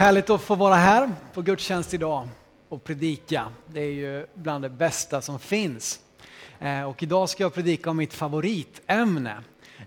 [0.00, 2.28] Härligt att få vara här på gudstjänst idag
[2.68, 3.48] och predika.
[3.66, 6.00] Det är ju bland det bästa som finns.
[6.58, 9.36] Eh, och idag ska jag predika om mitt favoritämne.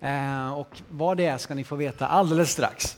[0.01, 2.97] Eh, och vad det är ska ni få veta alldeles strax.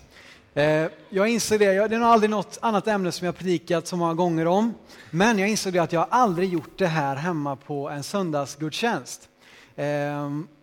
[0.54, 3.97] Eh, jag inser det, det är nog aldrig något annat ämne som jag predikat så
[3.97, 4.74] många gånger om.
[5.12, 9.29] Men jag inser det att jag aldrig gjort det här hemma på en söndagsgudstjänst.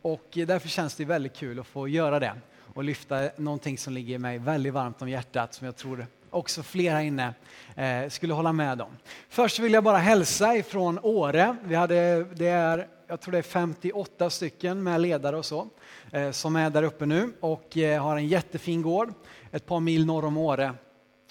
[0.03, 2.35] Och därför känns det väldigt kul att få göra det
[2.75, 7.03] och lyfta någonting som ligger mig väldigt varmt om hjärtat som jag tror också flera
[7.03, 7.35] inne
[7.77, 8.97] eh, skulle hålla med om.
[9.29, 11.57] Först vill jag bara hälsa ifrån Åre.
[11.65, 15.69] Vi hade, det är, jag tror det är 58 stycken med ledare och så
[16.11, 19.13] eh, som är där uppe nu och eh, har en jättefin gård
[19.51, 20.75] ett par mil norr om Åre.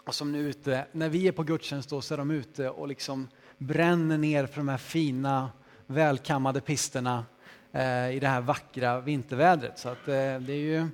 [0.06, 2.88] Och som nu ute, när vi är på gudstjänst då så är de ute och
[2.88, 5.50] liksom bränner ner för de här fina
[5.86, 7.26] välkammade pisterna
[7.72, 9.80] eh, i det här vackra vintervädret.
[9.80, 10.88] Så att, eh, det är ju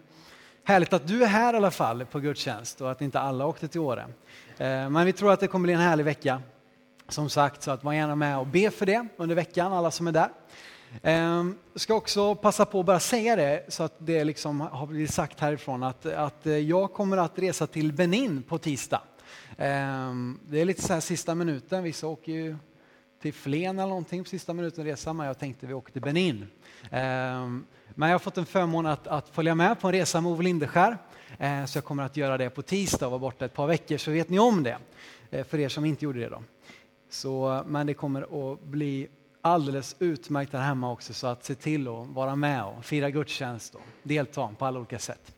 [0.67, 3.67] Härligt att du är här i alla fall på gudstjänst och att inte alla åkte
[3.67, 4.01] till Åre.
[4.57, 6.41] Eh, men vi tror att det kommer bli en härlig vecka.
[7.07, 10.07] Som sagt, så att var gärna med och be för det under veckan, alla som
[10.07, 10.29] är där.
[11.01, 15.13] Jag ska också passa på att bara säga det så att det liksom har blivit
[15.13, 19.01] sagt härifrån att, att eh, jag kommer att resa till Benin på tisdag.
[19.57, 22.55] Det är lite så här sista minuten, vissa åker ju
[23.21, 26.47] till Flen eller någonting på sista minuten resa, men jag tänkte vi åker till Benin.
[27.95, 30.43] Men jag har fått en förmån att, att följa med på en resa med Ove
[30.43, 30.97] Lindeskär.
[31.39, 33.97] Eh, så jag kommer att göra det på tisdag och vara borta ett par veckor,
[33.97, 34.77] så vet ni om det.
[35.31, 36.29] Eh, för er som inte gjorde det.
[36.29, 36.43] Då.
[37.09, 39.07] Så, men det kommer att bli
[39.41, 43.75] alldeles utmärkt här hemma också, så att se till att vara med och fira gudstjänst
[43.75, 45.33] och delta på alla olika sätt.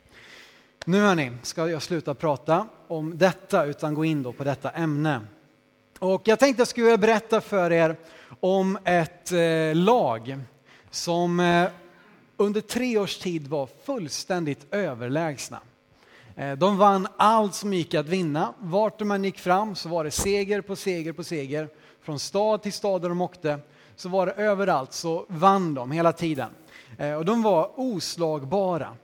[0.86, 5.22] Nu hörni, ska jag sluta prata om detta utan gå in då på detta ämne.
[6.00, 7.96] Och jag tänkte jag skulle berätta för er
[8.40, 10.40] om ett eh, lag
[10.90, 11.70] som eh,
[12.40, 15.60] under tre års tid var fullständigt överlägsna.
[16.36, 18.54] Eh, de vann allt som gick att vinna.
[18.60, 21.70] Vart de än gick fram så var det seger på seger på seger.
[22.02, 23.60] Från stad till stad där de åkte
[23.96, 26.50] så var det överallt så vann de hela tiden.
[26.98, 28.96] Eh, och de var oslagbara.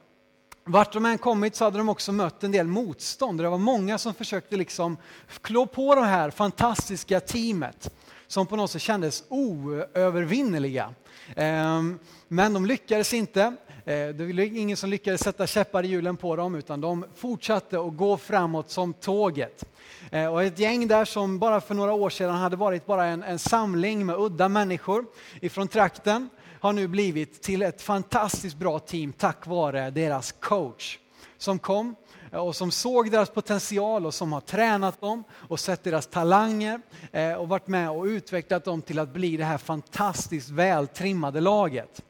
[0.63, 3.39] Vart de än kommit så hade de också mött en del motstånd.
[3.39, 4.97] Det var många som försökte liksom
[5.41, 7.91] klå på det här fantastiska teamet
[8.27, 10.93] som på något sätt kändes oövervinneliga.
[11.35, 13.41] Ehm, men de lyckades inte.
[13.85, 17.79] Eh, det var ingen som lyckades sätta käppar i hjulen på dem utan de fortsatte
[17.79, 19.65] att gå framåt som tåget.
[20.11, 23.23] Eh, och ett gäng där som bara för några år sedan hade varit bara en,
[23.23, 25.05] en samling med udda människor
[25.41, 30.99] ifrån trakten har nu blivit till ett fantastiskt bra team tack vare deras coach
[31.37, 31.95] som kom
[32.35, 36.81] Eh, och som såg deras potential och som har tränat dem och sett deras talanger
[37.11, 42.01] eh, och varit med och utvecklat dem till att bli det här fantastiskt vältrimmade laget.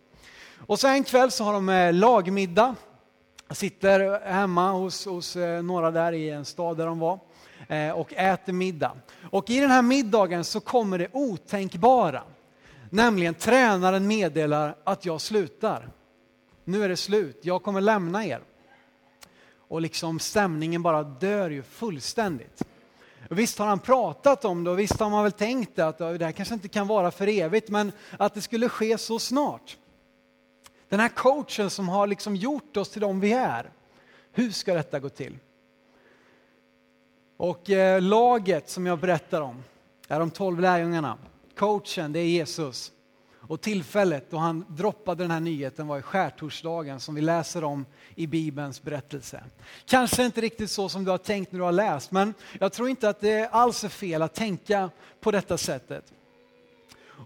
[0.68, 2.76] Och så en kväll så har de eh, lagmiddag.
[3.50, 7.20] Sitter hemma hos, hos några där i en stad där de var
[7.96, 8.92] och äter middag.
[9.32, 12.24] Och i den här middagen så kommer det otänkbara.
[12.90, 15.90] Nämligen tränaren meddelar att jag slutar.
[16.64, 18.42] Nu är det slut, jag kommer lämna er
[19.68, 22.62] och liksom stämningen bara dör ju fullständigt.
[23.30, 26.26] Och visst har han pratat om det och visst har man väl tänkt att det
[26.26, 29.78] här kanske inte kan vara för evigt, men att det skulle ske så snart.
[30.90, 33.70] Den här coachen som har liksom gjort oss till de vi är,
[34.32, 35.38] hur ska detta gå till?
[37.38, 39.64] Och eh, laget som jag berättar om
[40.08, 41.18] är de tolv lärjungarna.
[41.56, 42.92] Coachen, det är Jesus.
[43.48, 47.86] Och tillfället då han droppade den här nyheten var i skärtorsdagen som vi läser om
[48.16, 49.44] i Bibelns berättelse.
[49.86, 52.90] Kanske inte riktigt så som du har tänkt när du har läst, men jag tror
[52.90, 54.90] inte att det alls är fel att tänka
[55.20, 56.14] på detta sättet.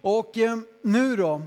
[0.02, 1.41] Och eh, nu då,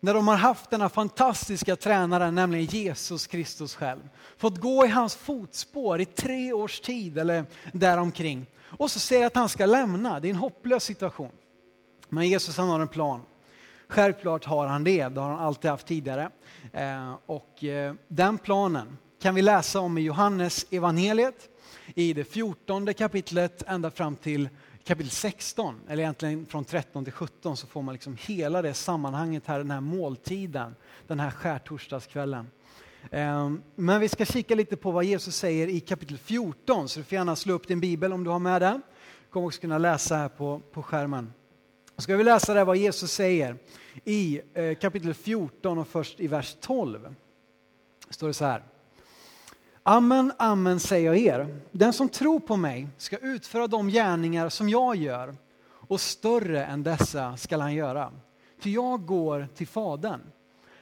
[0.00, 5.14] när de har haft denna fantastiska tränare, nämligen Jesus Kristus själv, fått gå i hans
[5.14, 8.46] fotspår i tre års tid eller däromkring.
[8.62, 11.30] Och så säger att han ska lämna, det är en hopplös situation.
[12.08, 13.20] Men Jesus han har en plan.
[13.90, 16.30] Självklart har han det, det har han alltid haft tidigare.
[16.72, 21.48] Eh, och eh, den planen kan vi läsa om i Johannes evangeliet
[21.94, 24.48] i det 14 kapitlet ända fram till
[24.84, 29.46] kapitel 16, eller egentligen från 13 till 17 så får man liksom hela det sammanhanget
[29.46, 30.74] här, den här måltiden,
[31.06, 32.50] den här skärtorsdagskvällen.
[33.10, 37.04] Eh, men vi ska kika lite på vad Jesus säger i kapitel 14, så du
[37.04, 38.82] får gärna slå upp din bibel om du har med den.
[39.24, 41.32] Du kommer också kunna läsa här på, på skärmen.
[42.00, 43.56] Ska vi läsa där vad Jesus säger
[44.04, 47.14] i eh, kapitel 14 och först i vers 12.
[48.10, 48.62] står det så här.
[49.82, 51.60] Amen, amen säger jag er.
[51.70, 55.36] Den som tror på mig ska utföra de gärningar som jag gör
[55.66, 58.12] och större än dessa skall han göra.
[58.58, 60.20] För jag går till Fadern.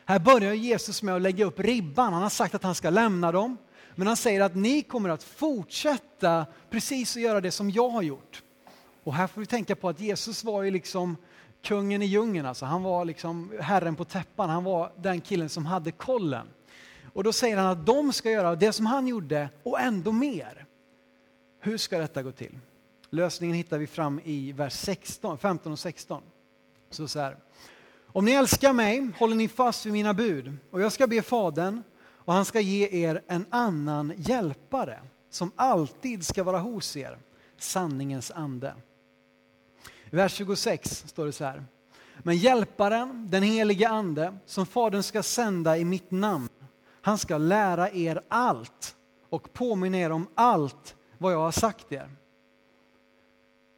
[0.05, 2.13] Här börjar Jesus med att lägga upp ribban.
[2.13, 3.57] Han har sagt att han ska lämna dem,
[3.95, 8.03] Men han säger att ni kommer att fortsätta precis att göra det som jag har
[8.03, 8.43] gjort.
[9.09, 11.17] Och här får vi tänka på att Jesus var ju liksom
[11.63, 12.67] kungen i djungeln, alltså.
[12.67, 16.47] han var liksom herren på täppan, han var den killen som hade kollen.
[17.13, 20.67] Och då säger han att de ska göra det som han gjorde och ändå mer.
[21.61, 22.59] Hur ska detta gå till?
[23.11, 26.23] Lösningen hittar vi fram i vers 16, 15 och 16.
[26.91, 27.37] Så, så här.
[28.07, 31.83] Om ni älskar mig håller ni fast vid mina bud och jag ska be Fadern
[32.09, 35.01] och han ska ge er en annan hjälpare
[35.31, 37.19] som alltid ska vara hos er,
[37.59, 38.75] sanningens ande.
[40.11, 41.65] I vers 26 står det så här.
[42.19, 46.49] Men hjälparen, den helige ande, som Fadern ska sända i mitt namn,
[47.01, 48.97] han ska lära er allt
[49.29, 52.11] och påminna er om allt vad jag har sagt er.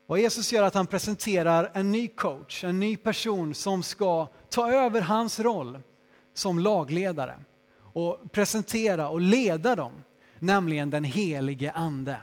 [0.06, 4.73] Vad Jesus gör att han presenterar en ny coach, en ny person som ska ta
[4.73, 5.79] över hans roll
[6.35, 7.38] som lagledare
[7.93, 9.93] och presentera och leda dem,
[10.38, 12.17] nämligen den helige ande.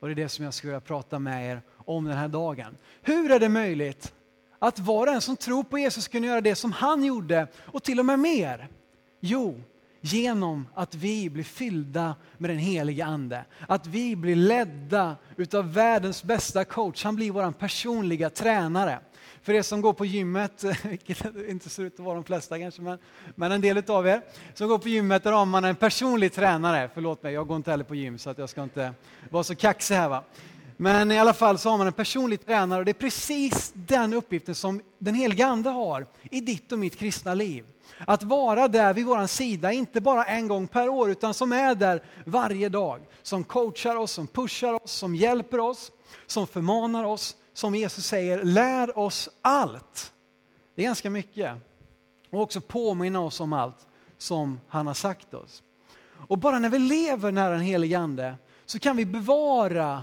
[0.00, 1.62] Och det är det som jag skulle vilja prata med er
[1.96, 2.76] om den här dagen.
[3.02, 4.12] Hur är det möjligt
[4.58, 7.82] att var och en som tror på Jesus kunde göra det som han gjorde och
[7.82, 8.68] till och med mer?
[9.20, 9.60] Jo,
[10.00, 13.44] genom att vi blir fyllda med den helige Ande.
[13.68, 17.04] Att vi blir ledda utav världens bästa coach.
[17.04, 18.98] Han blir vår personliga tränare.
[19.42, 22.82] För er som går på gymmet, vilket inte ser ut att vara de flesta kanske,
[22.82, 22.98] men,
[23.34, 24.22] men en del av er
[24.54, 26.90] som går på gymmet, där har man en personlig tränare.
[26.94, 28.92] Förlåt mig, jag går inte heller på gym så att jag ska inte
[29.30, 30.08] vara så kaxig här.
[30.08, 30.24] Va?
[30.82, 34.12] Men i alla fall så har man en personlig tränare och det är precis den
[34.12, 37.64] uppgiften som den heliga Ande har i ditt och mitt kristna liv.
[37.98, 41.74] Att vara där vid vår sida, inte bara en gång per år, utan som är
[41.74, 43.00] där varje dag.
[43.22, 45.92] Som coachar oss, som pushar oss, som hjälper oss,
[46.26, 47.36] som förmanar oss.
[47.52, 50.12] Som Jesus säger, lär oss allt.
[50.74, 51.56] Det är ganska mycket.
[52.30, 53.86] Och också påminna oss om allt
[54.18, 55.62] som han har sagt oss.
[56.28, 58.34] Och bara när vi lever nära den helige Ande
[58.66, 60.02] så kan vi bevara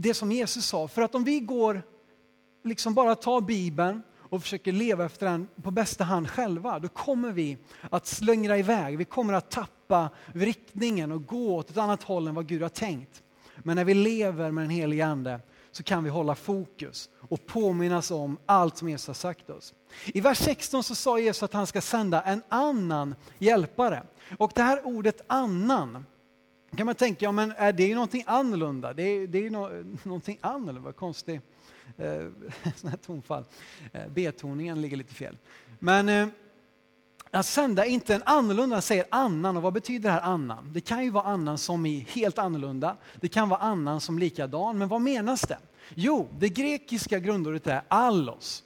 [0.00, 0.88] det som Jesus sa.
[0.88, 1.82] För att om vi går,
[2.64, 7.32] liksom bara tar Bibeln och försöker leva efter den på bästa hand själva, då kommer
[7.32, 7.58] vi
[7.90, 8.98] att slängra iväg.
[8.98, 12.68] Vi kommer att tappa riktningen och gå åt ett annat håll än vad Gud har
[12.68, 13.22] tänkt.
[13.56, 15.40] Men när vi lever med den helige Ande
[15.70, 19.74] så kan vi hålla fokus och påminnas om allt som Jesus har sagt oss.
[20.06, 24.02] I vers 16 så sa Jesus att han ska sända en annan hjälpare.
[24.38, 26.04] Och det här ordet annan
[26.76, 28.92] kan man tänka, ja men är det någonting annorlunda?
[28.92, 31.42] Det är, det är no, någonting annorlunda, vad konstigt
[31.96, 32.26] eh,
[32.76, 33.44] sån här tonfall.
[33.92, 35.36] Eh, betoningen ligger lite fel.
[35.78, 36.28] Men eh,
[37.30, 39.56] att sända inte en annorlunda, säger annan.
[39.56, 40.70] Och vad betyder det här annan?
[40.72, 42.96] Det kan ju vara annan som i helt annorlunda.
[43.20, 44.78] Det kan vara annan som likadan.
[44.78, 45.58] Men vad menas det?
[45.94, 48.62] Jo, det grekiska grundordet är allos.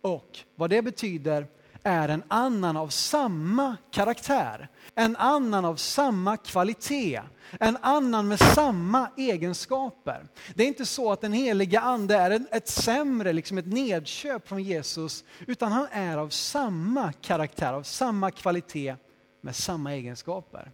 [0.00, 1.46] Och vad det betyder
[1.86, 7.20] är en annan av samma karaktär, en annan av samma kvalitet,
[7.60, 10.26] en annan med samma egenskaper.
[10.54, 14.62] Det är inte så att den heliga ande är ett sämre, liksom ett nedköp från
[14.62, 18.96] Jesus, utan han är av samma karaktär, av samma kvalitet,
[19.40, 20.70] med samma egenskaper.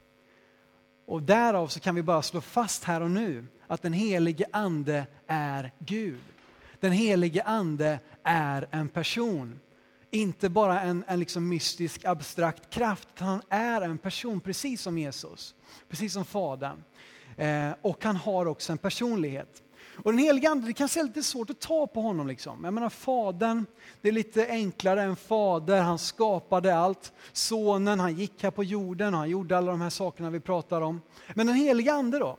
[1.06, 5.06] Och därav så kan vi bara slå fast här och nu att den helige ande
[5.26, 6.20] är Gud.
[6.80, 9.60] Den helige ande är en person
[10.14, 14.98] inte bara en, en liksom mystisk abstrakt kraft, utan han är en person precis som
[14.98, 15.54] Jesus,
[15.88, 16.84] precis som Fadern.
[17.36, 19.62] Eh, och han har också en personlighet.
[19.96, 22.26] Och den helige Ande, det kan se lite svårt att ta på honom.
[22.26, 22.64] Liksom.
[22.64, 23.66] Jag menar Fadern,
[24.00, 27.12] det är lite enklare än Fader, han skapade allt.
[27.32, 31.00] Sonen, han gick här på jorden, han gjorde alla de här sakerna vi pratar om.
[31.34, 32.38] Men den helige Ande då?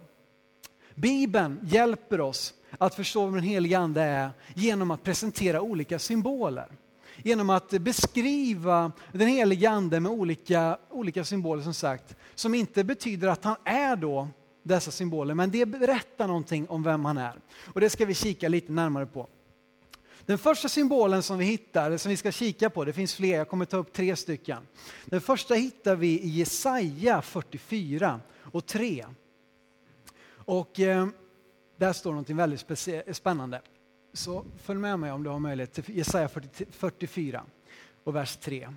[0.95, 6.67] Bibeln hjälper oss att förstå vem den helige Ande är genom att presentera olika symboler
[7.23, 13.27] genom att beskriva den helige Ande med olika, olika symboler som sagt, som inte betyder
[13.27, 14.27] att han är då
[14.63, 17.39] dessa symboler, men det berättar någonting om vem han är.
[17.65, 19.27] Och det ska vi kika lite närmare på.
[20.25, 23.49] Den första symbolen som vi hittar, som vi ska kika på, det finns fler, jag
[23.49, 24.67] kommer ta upp tre stycken.
[25.05, 29.05] Den första hittar vi i Jesaja 44 och 3.
[30.45, 31.07] Och eh,
[31.77, 32.65] där står något väldigt
[33.11, 33.61] spännande.
[34.13, 36.29] Så följ med mig om du har möjlighet till Jesaja
[36.69, 37.43] 44
[38.03, 38.69] och vers 3.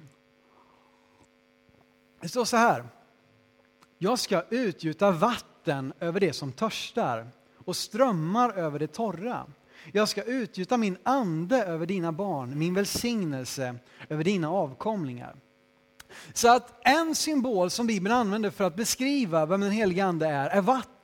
[2.21, 2.85] Det står så här.
[3.99, 9.47] Jag ska utgjuta vatten över det som törstar och strömmar över det torra.
[9.93, 13.77] Jag ska utgjuta min ande över dina barn, min välsignelse
[14.09, 15.37] över dina avkomlingar.
[16.33, 20.49] Så att en symbol som Bibeln använder för att beskriva vem den helige Ande är,
[20.49, 20.96] är vatten.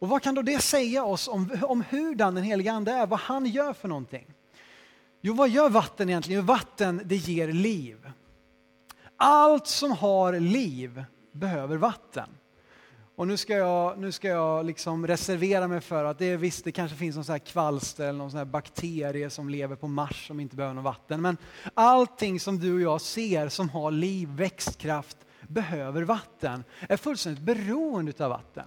[0.00, 3.20] Och vad kan då det säga oss om, om hur den helige Ande är, vad
[3.20, 4.26] han gör för någonting?
[5.20, 6.40] Jo, vad gör vatten egentligen?
[6.40, 8.10] Jo, vatten det ger liv.
[9.16, 12.28] Allt som har liv behöver vatten.
[13.16, 16.64] Och nu ska jag, nu ska jag liksom reservera mig för att det är visst,
[16.64, 19.88] det kanske finns någon sån här kvalster eller någon sån här bakterie som lever på
[19.88, 21.22] Mars som inte behöver något vatten.
[21.22, 21.36] Men
[21.74, 25.16] allting som du och jag ser som har liv, växtkraft,
[25.48, 28.66] behöver vatten, är fullständigt beroende av vatten.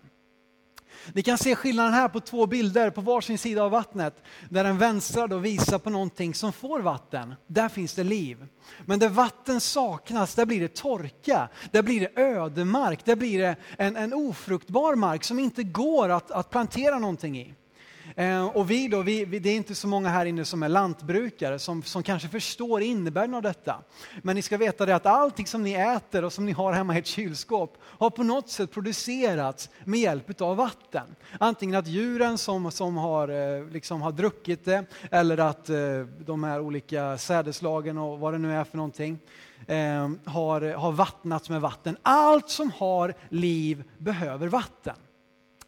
[1.14, 4.24] Ni kan se skillnaden här på två bilder på varsin sida av vattnet.
[4.50, 7.36] Där den vänstra då visar på någonting som får vatten.
[7.48, 8.46] Där finns det liv.
[8.86, 11.50] Men där vatten saknas, där blir det torka.
[11.72, 13.06] Där blir det ödemark.
[13.06, 17.54] Där blir det en, en ofruktbar mark som inte går att, att plantera någonting i.
[18.16, 20.70] Eh, och vi då, vi, vi, det är inte så många här inne som är
[20.70, 23.76] lantbrukare som, som kanske förstår innebörden av detta.
[24.22, 26.96] Men ni ska veta det att allting som ni äter och som ni har hemma
[26.96, 31.16] i ert kylskåp har på något sätt producerats med hjälp av vatten.
[31.40, 35.78] Antingen att djuren som, som har, eh, liksom har druckit det eller att eh,
[36.20, 39.20] de här olika sädeslagen och vad det nu är för någonting
[39.68, 41.98] eh, har, har vattnats med vatten.
[42.02, 44.96] Allt som har liv behöver vatten.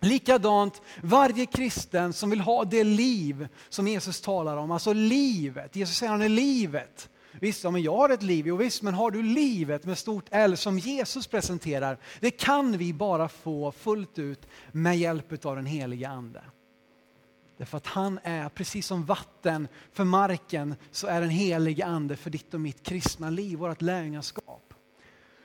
[0.06, 5.76] Likadant, varje kristen som vill ha det liv som Jesus talar om, alltså livet.
[5.76, 7.10] Jesus säger han är livet.
[7.40, 10.26] Visst, ja, men jag har ett liv, jo visst, men har du livet med stort
[10.32, 15.66] L som Jesus presenterar, det kan vi bara få fullt ut med hjälp av den
[15.66, 16.44] heliga Ande.
[17.58, 22.30] Därför att han är, precis som vatten för marken, så är den helige Ande för
[22.30, 24.74] ditt och mitt kristna liv, vårt lärjungaskap.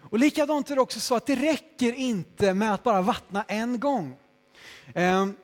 [0.00, 3.80] Och likadant är det också så att det räcker inte med att bara vattna en
[3.80, 4.16] gång.
[4.94, 5.34] Ehm,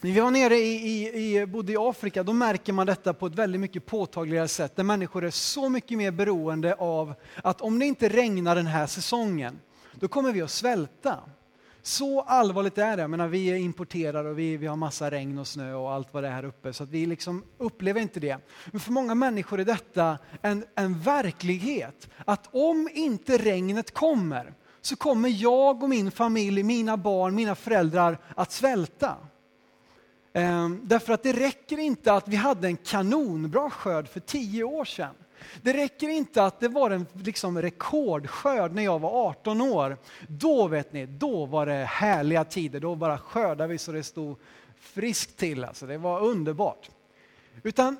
[0.00, 3.26] när vi var nere i, i, i, bodde i Afrika, då märker man detta på
[3.26, 7.78] ett väldigt mycket påtagligare sätt, där människor är så mycket mer beroende av att om
[7.78, 9.60] det inte regnar den här säsongen,
[9.94, 11.18] då kommer vi att svälta.
[11.82, 13.02] Så allvarligt är det.
[13.02, 16.14] Jag menar, vi är importerade och vi, vi har massa regn och snö och allt
[16.14, 18.38] vad det är här uppe, så att vi liksom upplever inte det.
[18.66, 24.96] Men för många människor är detta en, en verklighet, att om inte regnet kommer, så
[24.96, 29.16] kommer jag och min familj, mina barn, mina föräldrar att svälta.
[30.32, 34.84] Ehm, därför att det räcker inte att vi hade en kanonbra skörd för tio år
[34.84, 35.14] sedan.
[35.62, 39.96] Det räcker inte att det var en liksom rekordskörd när jag var 18 år.
[40.28, 42.80] Då vet ni, då var det härliga tider.
[42.80, 44.36] Då bara skördade vi så det stod
[44.80, 45.64] friskt till.
[45.64, 46.90] Alltså, det var underbart.
[47.62, 47.96] Utan,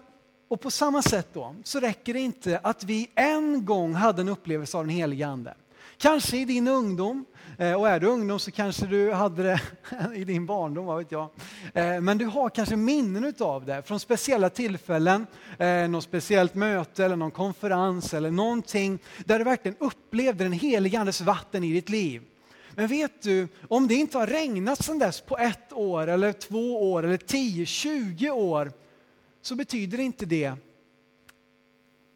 [0.48, 4.28] och på samma sätt då, så räcker det inte att vi en gång hade en
[4.28, 5.54] upplevelse av den Helige Ande.
[6.00, 7.24] Kanske i din ungdom,
[7.58, 9.60] eh, och är du ungdom så kanske du hade det
[10.14, 11.28] i din barndom, vad vet jag.
[11.74, 15.26] Eh, men du har kanske minnen av det från speciella tillfällen,
[15.58, 21.00] eh, något speciellt möte eller någon konferens eller någonting där du verkligen upplevde den helige
[21.00, 22.22] Andes vatten i ditt liv.
[22.74, 26.92] Men vet du, om det inte har regnat sedan dess på ett år eller två
[26.92, 28.72] år eller tio, tjugo år
[29.42, 30.52] så betyder inte det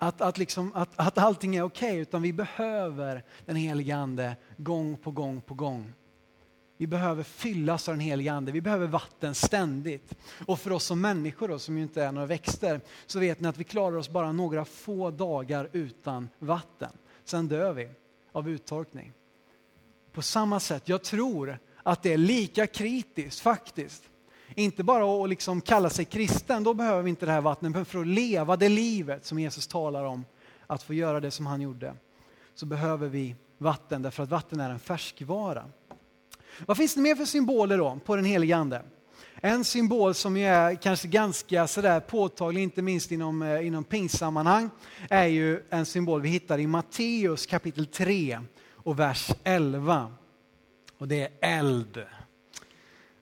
[0.02, 4.37] att, att, liksom, att, att allting är okej, okay, utan vi behöver den helige Ande
[4.56, 5.92] gång på gång på gång.
[6.76, 10.14] Vi behöver fyllas av den helige Ande, vi behöver vatten ständigt.
[10.47, 13.49] Och för oss som människor då, som ju inte är några växter, så vet ni
[13.49, 16.92] att vi klarar oss bara några få dagar utan vatten.
[17.25, 17.88] Sen dör vi
[18.32, 19.12] av uttorkning.
[20.12, 24.12] På samma sätt, jag tror att det är lika kritiskt faktiskt
[24.54, 27.85] inte bara att liksom kalla sig kristen, då behöver vi inte det här vattnet, men
[27.85, 30.25] för att leva det livet som Jesus talar om,
[30.66, 31.94] att få göra det som han gjorde,
[32.54, 35.64] så behöver vi vatten, därför att vatten är en färskvara.
[36.66, 38.82] Vad finns det mer för symboler då på den helige Ande?
[39.35, 44.71] En symbol som är kanske ganska sådär påtaglig, inte minst inom, eh, inom pingstsammanhang,
[45.11, 48.40] är ju en symbol vi hittar i Matteus kapitel 3
[48.73, 50.12] och vers 11.
[50.99, 52.04] Och det är eld.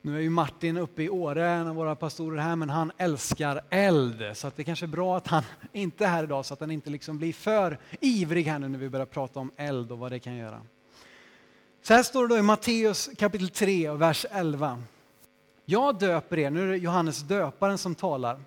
[0.03, 3.61] Nu är ju Martin uppe i Åre, en av våra pastorer här, men han älskar
[3.71, 4.23] eld.
[4.35, 5.43] Så att det kanske är bra att han
[5.73, 8.79] inte är här idag så att han inte liksom blir för ivrig här nu när
[8.79, 10.61] vi börjar prata om eld och vad det kan göra.
[11.83, 14.83] Så här står det då i Matteus kapitel 3 och vers 11.
[15.65, 18.41] Jag döper er, nu är det Johannes döparen som talar.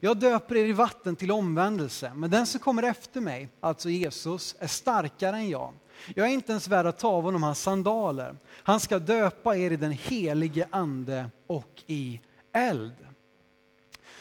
[0.00, 4.56] Jag döper er i vatten till omvändelse, men den som kommer efter mig, alltså Jesus,
[4.58, 5.72] är starkare än jag.
[6.14, 8.36] Jag är inte ens värd att ta av honom hans sandaler.
[8.62, 12.20] Han ska döpa er i den helige ande och i
[12.52, 12.94] eld.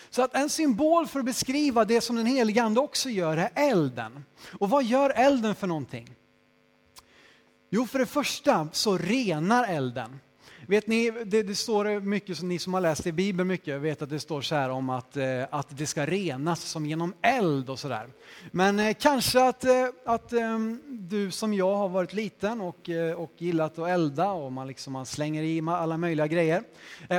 [0.10, 3.50] Så att en symbol för att beskriva det som den helige ande också gör är
[3.56, 4.26] elden.
[4.60, 6.16] Och vad gör elden för någonting?
[7.70, 10.20] Jo, för det första så renar elden.
[10.68, 14.10] Vet ni, det, det, står mycket, ni som har läst i Bibeln mycket vet att
[14.10, 17.80] det står så här om att, eh, att det ska renas som genom eld och
[17.80, 18.08] sådär.
[18.52, 23.14] Men eh, kanske att, eh, att ehm, du som jag har varit liten och, eh,
[23.14, 26.64] och gillat att elda och man, liksom, man slänger i alla möjliga grejer.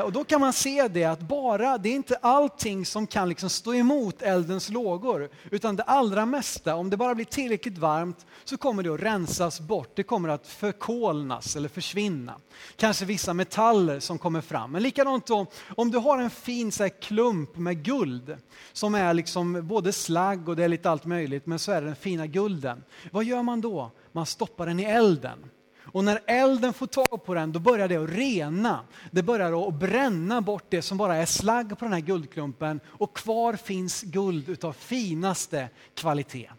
[0.04, 3.50] Och då kan man se det att bara, det är inte allting som kan liksom
[3.50, 8.56] stå emot eldens lågor, utan det allra mesta, om det bara blir tillräckligt varmt så
[8.56, 12.34] kommer det att rensas bort, det kommer att förkolnas eller försvinna.
[12.76, 14.72] Kanske vissa metaller som kommer fram.
[14.72, 18.36] Men likadant då, om du har en fin så här, klump med guld
[18.72, 21.86] som är liksom både slagg och det är lite allt möjligt, men så är det
[21.86, 22.84] den fina gulden.
[23.10, 23.90] Vad gör man då?
[24.12, 25.50] Man stoppar den i elden.
[25.92, 28.80] Och när elden får tag på den, då börjar det att rena.
[29.10, 33.16] Det börjar att bränna bort det som bara är slagg på den här guldklumpen och
[33.16, 36.50] kvar finns guld utav finaste kvalitet.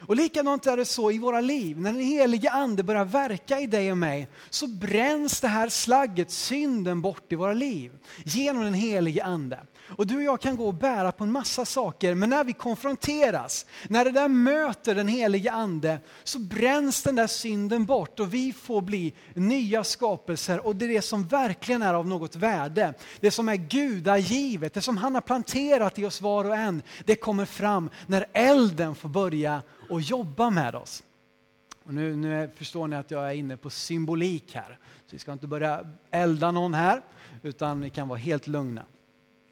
[0.00, 1.80] Och likadant är det så i våra liv.
[1.80, 6.30] När den helige ande börjar verka i dig och mig så bränns det här slagget,
[6.30, 7.92] synden, bort i våra liv.
[8.24, 9.60] Genom den helige ande.
[9.96, 12.52] Och du och jag kan gå och bära på en massa saker, men när vi
[12.52, 18.34] konfronteras, när det där möter den helige ande, så bränns den där synden bort och
[18.34, 20.66] vi får bli nya skapelser.
[20.66, 22.94] Och det är det som verkligen är av något värde.
[23.20, 27.14] Det som är gudagivet, det som han har planterat i oss var och en, det
[27.14, 31.02] kommer fram när elden får börja och jobba med oss.
[31.84, 34.78] Och nu, nu förstår ni att jag är inne på symbolik här.
[35.06, 35.80] Så vi ska inte börja
[36.10, 37.02] elda någon här,
[37.42, 38.84] utan ni kan vara helt lugna.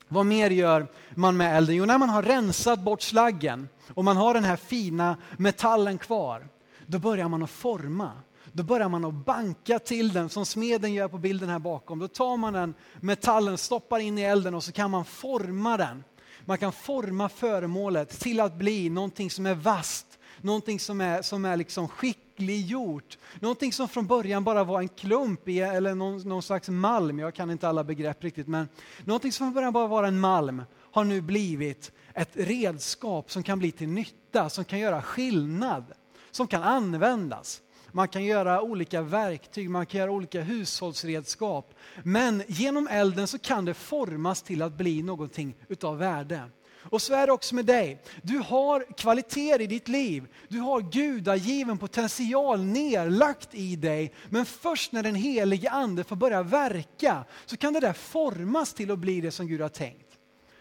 [0.08, 1.76] Vad mer gör man med elden?
[1.76, 6.48] Jo, när man har rensat bort slaggen och man har den här fina metallen kvar,
[6.86, 8.12] då börjar man att forma.
[8.52, 11.98] Då börjar man att banka till den som smeden gör på bilden här bakom.
[11.98, 16.04] Då tar man den metallen, stoppar in i elden och så kan man forma den.
[16.44, 20.06] Man kan forma föremålet till att bli någonting som är vasst,
[20.40, 21.88] någonting som är, som är liksom
[22.36, 23.18] bräckliggjort.
[23.40, 27.34] Någonting som från början bara var en klump i, eller någon, någon slags malm, jag
[27.34, 28.68] kan inte alla begrepp riktigt, men
[29.04, 30.62] någonting som från början bara var en malm
[30.92, 35.84] har nu blivit ett redskap som kan bli till nytta, som kan göra skillnad,
[36.30, 37.62] som kan användas.
[37.92, 41.74] Man kan göra olika verktyg, man kan göra olika hushållsredskap.
[42.02, 46.42] Men genom elden så kan det formas till att bli någonting utav värde.
[46.90, 48.02] Och så är det också med dig.
[48.22, 50.26] Du har kvaliteter i ditt liv.
[50.48, 54.12] Du har gudagiven potential nerlagt i dig.
[54.28, 58.90] Men först när den helige ande får börja verka så kan det där formas till
[58.90, 60.15] att bli det som Gud har tänkt.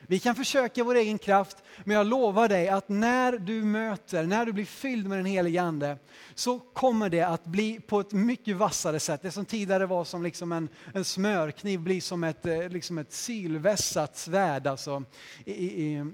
[0.07, 4.45] Vi kan försöka vår egen kraft, men jag lovar dig att när du möter, när
[4.45, 5.97] du blir fylld med den helige Ande,
[6.35, 9.21] så kommer det att bli på ett mycket vassare sätt.
[9.21, 13.13] Det som tidigare var som liksom en, en smörkniv blir som ett, eh, liksom ett
[13.13, 15.03] sylvässat svärd alltså,
[15.45, 16.05] i, i,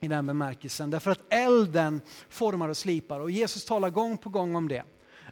[0.00, 0.90] i den bemärkelsen.
[0.90, 4.82] Därför att elden formar och slipar och Jesus talar gång på gång om det.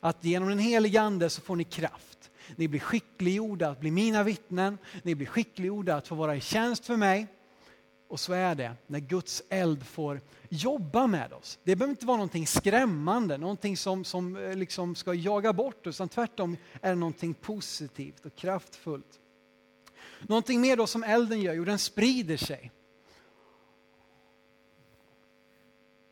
[0.01, 2.31] Att genom den helige Ande så får ni kraft.
[2.57, 6.87] Ni blir skickliggjorda att bli mina vittnen, ni blir skickliggjorda att få vara i tjänst
[6.87, 7.27] för mig.
[8.13, 11.59] Och så är det när Guds eld får jobba med oss.
[11.65, 15.97] Det behöver inte vara någonting skrämmande, någonting som, som eh, liksom ska jaga bort oss,
[15.97, 19.21] utan tvärtom är det någonting positivt och kraftfullt.
[20.21, 22.71] Någonting mer då som elden gör, jo den sprider sig.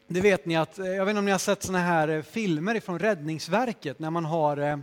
[0.07, 2.23] Det vet ni att, eh, jag vet inte om ni har sett såna här eh,
[2.23, 4.83] filmer från Räddningsverket när man har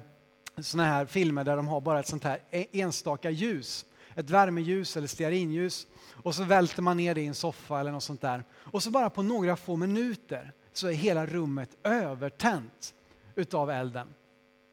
[0.58, 3.86] såna här filmer där de har bara ett sånt här e-, enstaka ljus.
[4.16, 5.88] Ett värmeljus eller stearinljus
[6.28, 8.44] och så välter man ner det i en soffa eller något sånt där.
[8.54, 12.94] Och så bara på några få minuter så är hela rummet övertänt
[13.36, 14.08] utav elden.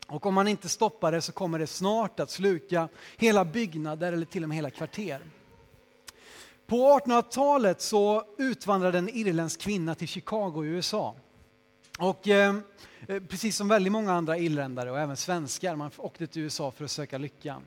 [0.07, 4.27] Och om man inte stoppar det så kommer det snart att sluka hela byggnader eller
[4.27, 5.21] till och med hela kvarter.
[6.67, 11.15] På 1800-talet så utvandrade en irländsk kvinna till Chicago i USA.
[11.99, 12.55] Och eh,
[13.09, 16.85] eh, precis som väldigt många andra irländare och även svenskar, man åkte till USA för
[16.85, 17.63] att söka lyckan.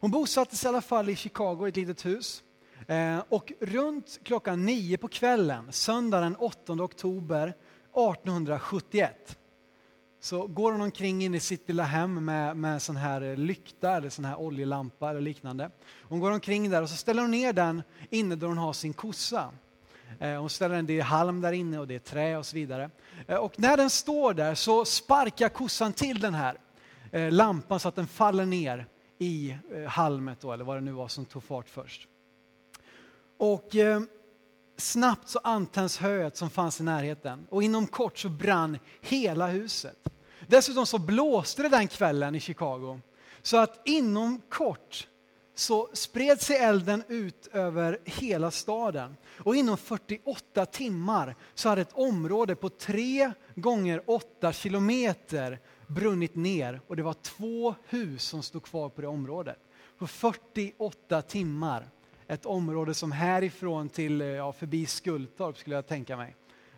[0.00, 2.42] Hon bosatte sig i alla fall i Chicago i ett litet hus.
[2.86, 9.38] Eh, och runt klockan nio på kvällen, söndagen den 8 oktober 1871,
[10.20, 14.08] så går hon omkring in i sitt lilla hem med, med sån här lykta eller
[14.08, 15.70] sån här oljelampa eller liknande.
[16.02, 18.92] Hon går omkring där och så ställer hon ner den inne där hon har sin
[18.92, 19.50] kossa.
[20.18, 22.56] Eh, hon ställer den, det är halm där inne och det är trä och så
[22.56, 22.90] vidare.
[23.26, 26.58] Eh, och när den står där så sparkar kossan till den här
[27.30, 28.86] lampan så att den faller ner
[29.18, 29.56] i
[29.88, 32.08] halmet då, eller vad det nu var som tog fart först.
[33.36, 34.02] Och eh,
[34.76, 40.08] snabbt så antänds höet som fanns i närheten och inom kort så brann hela huset.
[40.46, 43.00] Dessutom så blåste det den kvällen i Chicago
[43.42, 45.08] så att inom kort
[45.54, 49.16] så spred sig elden ut över hela staden.
[49.38, 56.80] Och inom 48 timmar så hade ett område på 3 gånger 8 kilometer brunnit ner
[56.86, 59.58] och det var två hus som stod kvar på det området.
[59.98, 61.88] På 48 timmar
[62.26, 66.36] ett område som härifrån till, eh, ja, förbi Skultorp skulle jag tänka mig.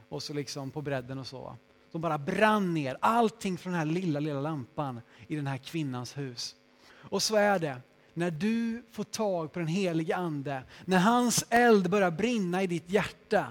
[0.08, 1.56] Och så liksom på bredden och så.
[1.92, 6.18] De bara brann ner, allting från den här lilla, lilla lampan i den här kvinnans
[6.18, 6.54] hus.
[6.92, 7.80] Och så är det
[8.14, 12.90] när du får tag på den helige ande, när hans eld börjar brinna i ditt
[12.90, 13.46] hjärta,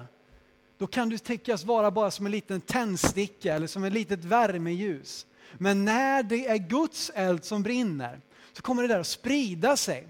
[0.77, 5.25] då kan du tyckas vara bara som en liten tändsticka eller som ett litet värmeljus.
[5.57, 8.21] Men när det är Guds eld som brinner
[8.53, 10.07] så kommer det där att sprida sig.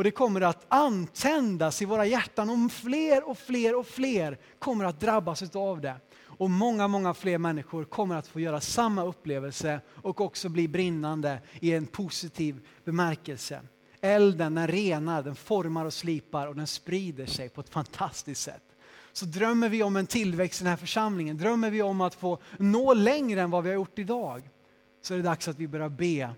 [0.00, 4.84] Och det kommer att antändas i våra hjärtan och fler och fler och fler kommer
[4.84, 5.94] att drabbas av det.
[6.24, 11.38] Och många, många fler människor kommer att få göra samma upplevelse och också bli brinnande
[11.60, 13.60] i en positiv bemärkelse.
[14.00, 18.64] Elden den renar, den formar och slipar och den sprider sig på ett fantastiskt sätt.
[19.12, 22.38] Så drömmer vi om en tillväxt i den här församlingen, drömmer vi om att få
[22.58, 24.50] nå längre än vad vi har gjort idag,
[25.02, 26.30] så är det dags att vi börjar be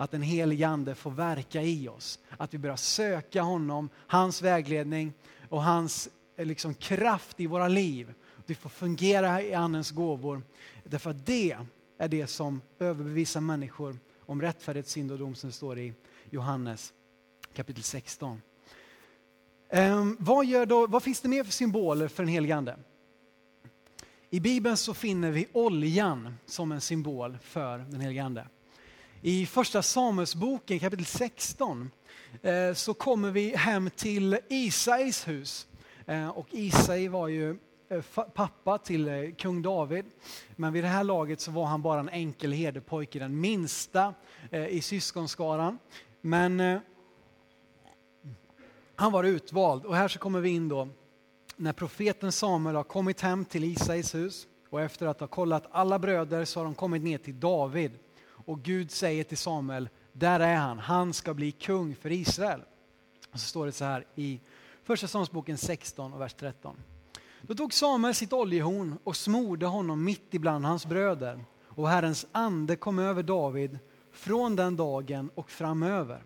[0.00, 2.18] att den helige Ande får verka i oss.
[2.36, 5.12] Att vi börjar söka honom, hans vägledning
[5.48, 8.14] och hans eh, liksom, kraft i våra liv.
[8.38, 10.42] Att vi får fungera i Andens gåvor.
[10.84, 11.56] Därför att det
[11.98, 15.92] är det som överbevisar människor om rättfärdighet, synd och dom som det står i
[16.30, 16.92] Johannes
[17.54, 18.30] kapitel 16.
[18.30, 18.40] Um,
[19.70, 22.76] ehm, vad, gör då, vad finns det mer för symboler för den helige Ande?
[24.30, 28.46] I Bibeln så finner vi oljan som en symbol för den helige Ande.
[29.22, 31.90] I första Samuelsboken kapitel 16
[32.42, 35.68] eh, så kommer vi hem till Isais hus.
[36.06, 38.02] Eh, och Isai var ju eh,
[38.34, 40.04] pappa till kung David.
[40.56, 44.14] Men vid det här laget så var han bara en enkel herdepojke, den minsta
[44.70, 45.78] i syskonskaran.
[46.20, 46.80] Men
[48.96, 50.88] han var utvald och här så kommer vi in då
[51.56, 55.98] när profeten Samuel har kommit hem till Isais hus och efter att ha kollat alla
[55.98, 57.98] bröder så har de kommit ner till David
[58.48, 62.60] och Gud säger till Samuel, där är han, han ska bli kung för Israel.
[63.32, 64.40] Och så står det så här i
[64.82, 66.76] första Samuelsboken 16 och vers 13.
[67.42, 72.76] Då tog Samuel sitt oljehorn och smorde honom mitt ibland hans bröder och Herrens ande
[72.76, 73.78] kom över David
[74.12, 76.22] från den dagen och framöver.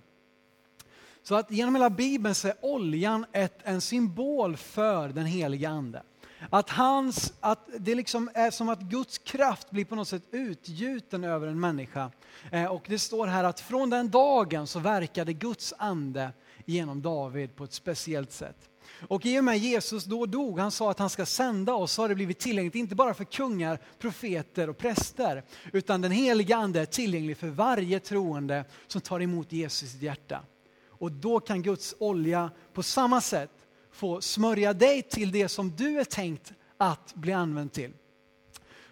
[1.23, 6.03] Så att genom hela Bibeln så är oljan ett, en symbol för den heliga Ande.
[6.51, 11.25] Att, hans, att det liksom är som att Guds kraft blir på något sätt utgjuten
[11.25, 12.11] över en människa.
[12.51, 16.33] Eh, och det står här att från den dagen så verkade Guds ande
[16.65, 18.69] genom David på ett speciellt sätt.
[19.09, 22.03] Och i och med Jesus då dog, han sa att han ska sända oss, så
[22.03, 26.81] har det blivit tillgängligt inte bara för kungar, profeter och präster, utan den heliga ande
[26.81, 30.41] är tillgänglig för varje troende som tar emot Jesus i sitt hjärta.
[30.89, 33.51] Och då kan Guds olja på samma sätt
[33.93, 37.93] få smörja dig till det som du är tänkt att bli använd till.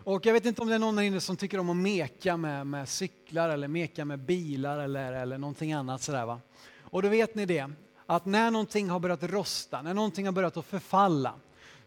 [0.04, 2.36] Och jag vet inte om det är någon här inne som tycker om att meka
[2.36, 6.40] med, med cyklar eller meka med bilar eller, eller någonting annat sådär va.
[6.80, 7.70] Och då vet ni det,
[8.06, 11.34] att när någonting har börjat rosta, när någonting har börjat att förfalla,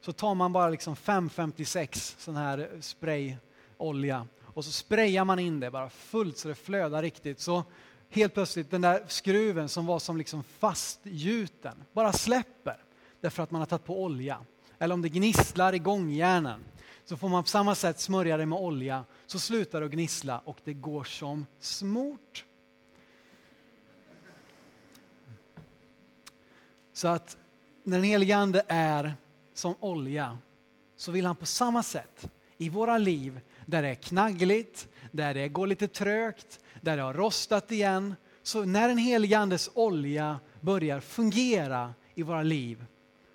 [0.01, 5.71] så tar man bara liksom 556 sån här sprayolja och så sprayar man in det
[5.71, 7.39] bara fullt så det flödar riktigt.
[7.39, 7.63] Så
[8.09, 12.77] helt plötsligt den där skruven som var som liksom fastgjuten bara släpper
[13.23, 14.39] därför att man har tagit på olja.
[14.79, 16.63] Eller om det gnisslar i gångjärnen
[17.05, 20.39] så får man på samma sätt smörja det med olja så slutar det att gnissla
[20.39, 22.45] och det går som smort.
[26.93, 27.37] Så att
[27.83, 29.13] när den helige Ande är
[29.53, 30.37] som olja
[30.95, 35.47] så vill han på samma sätt i våra liv där det är knaggligt, där det
[35.47, 38.15] går lite trögt, där det har rostat igen.
[38.41, 42.85] Så när den helige Andes olja börjar fungera i våra liv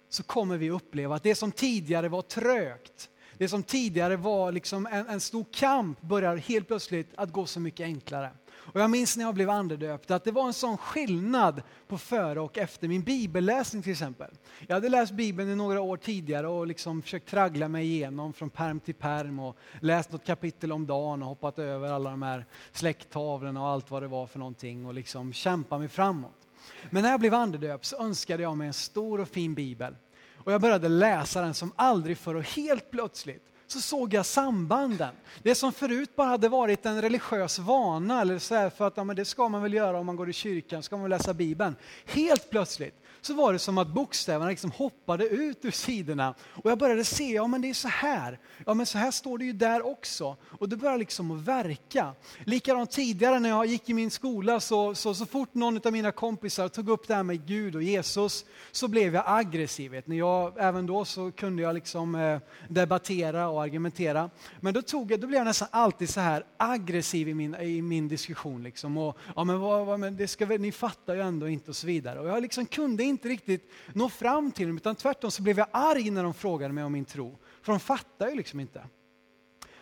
[0.09, 4.87] så kommer vi uppleva att det som tidigare var trögt, det som tidigare var liksom
[4.87, 8.31] en, en stor kamp börjar helt plötsligt att gå så mycket enklare.
[8.51, 12.41] Och jag minns när jag blev andedöpt att det var en sån skillnad på före
[12.41, 14.31] och efter min bibelläsning till exempel.
[14.67, 18.51] Jag hade läst bibeln i några år tidigare och liksom försökt traggla mig igenom från
[18.51, 22.47] perm till perm och läst något kapitel om dagen och hoppat över alla de här
[22.73, 26.48] släkttavlorna och allt vad det var för någonting och liksom kämpa mig framåt.
[26.91, 29.97] Men när jag blev andedöpt så önskade jag mig en stor och fin bibel.
[30.37, 35.15] Och jag började läsa den som aldrig förr och helt plötsligt så såg jag sambanden.
[35.43, 39.05] Det som förut bara hade varit en religiös vana, eller så här, för att ja,
[39.05, 41.77] men det ska man väl göra om man går i kyrkan, ska man läsa Bibeln.
[42.07, 46.35] Helt plötsligt så var det som att bokstäverna liksom hoppade ut ur sidorna.
[46.49, 48.39] Och jag började se, ja men det är så här.
[48.67, 50.37] Ja men så här står det ju där också.
[50.59, 52.15] Och det började liksom att verka.
[52.45, 56.13] Likadant tidigare när jag gick i min skola så, så, så fort någon av mina
[56.13, 59.91] kompisar tog upp det här med Gud och Jesus så blev jag aggressiv.
[59.91, 60.19] Vet ni.
[60.19, 64.31] Jag, även då så kunde jag liksom eh, debattera och argumentera.
[64.61, 67.83] Men då, tog jag, då blev jag nästan alltid så här aggressiv i min, i
[67.83, 68.63] min diskussion.
[68.63, 68.99] Liksom.
[68.99, 71.77] Och, ja, men, vad, vad, men det ska väl, ni fattar ju ändå inte och
[71.77, 72.21] så vidare.
[72.21, 75.69] Och jag liksom kunde inte riktigt nå fram till dem, utan tvärtom så blev jag
[75.71, 77.39] arg när de frågade mig om min tro.
[77.63, 78.83] För de fattar ju liksom inte.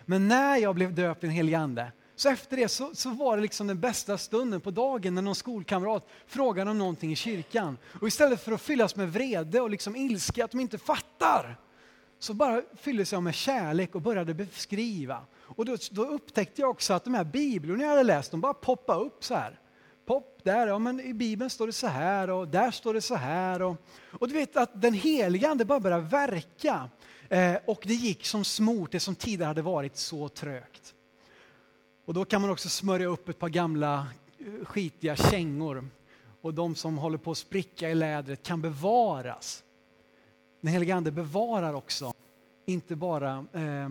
[0.04, 3.36] Men när jag blev döpt i den helige Ande, så efter det så, så, var
[3.36, 7.78] det liksom den bästa stunden på dagen när någon skolkamrat frågade om någonting i kyrkan.
[8.00, 11.56] Och istället för att fyllas med vrede och liksom ilska att de inte fattar,
[12.18, 15.20] så bara fylldes jag med kärlek och började beskriva.
[15.34, 18.54] Och då, då upptäckte jag också att de här bibelorna jag hade läst, de bara
[18.54, 19.60] poppade upp så här
[20.06, 23.14] pop, där, ja men i Bibeln står det så här och där står det så
[23.14, 23.62] här.
[23.62, 23.76] Och,
[24.10, 26.90] och du vet att den heliga Ande bara började verka.
[27.28, 30.94] Eh, och det gick som smort, det som tidigare hade varit så trögt.
[32.04, 34.06] Och då kan man också smörja upp ett par gamla
[34.38, 35.88] eh, skitiga kängor.
[36.40, 39.62] Och de som håller på att spricka i lädret kan bevaras.
[40.60, 42.14] Den heliga Ande bevarar också,
[42.66, 43.88] inte bara eh,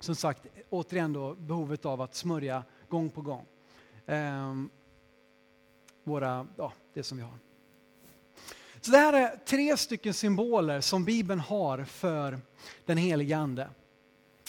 [0.00, 3.46] som sagt, återigen då behovet av att smörja gång på gång.
[4.06, 4.54] Eh,
[6.04, 7.38] våra, ja, det som vi har.
[8.80, 12.38] Så det här är tre stycken symboler som Bibeln har för
[12.86, 13.68] den helige Ande.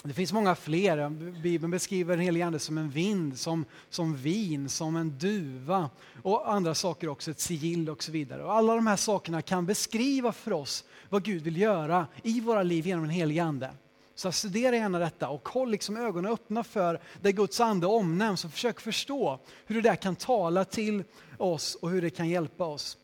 [0.02, 1.10] Det finns många fler.
[1.42, 5.90] Bibeln beskriver den helige Ande som en vind, som, som vin, som en duva
[6.22, 8.44] och andra saker också, ett sigill och så vidare.
[8.44, 12.62] Och alla de här sakerna kan beskriva för oss vad Gud vill göra i våra
[12.62, 13.70] liv genom den helige Ande.
[14.16, 18.50] Så studera gärna detta och håll liksom ögonen öppna för där Guds ande omnämns och
[18.50, 21.04] försök förstå hur det där kan tala till
[21.38, 22.98] oss och hur det kan hjälpa oss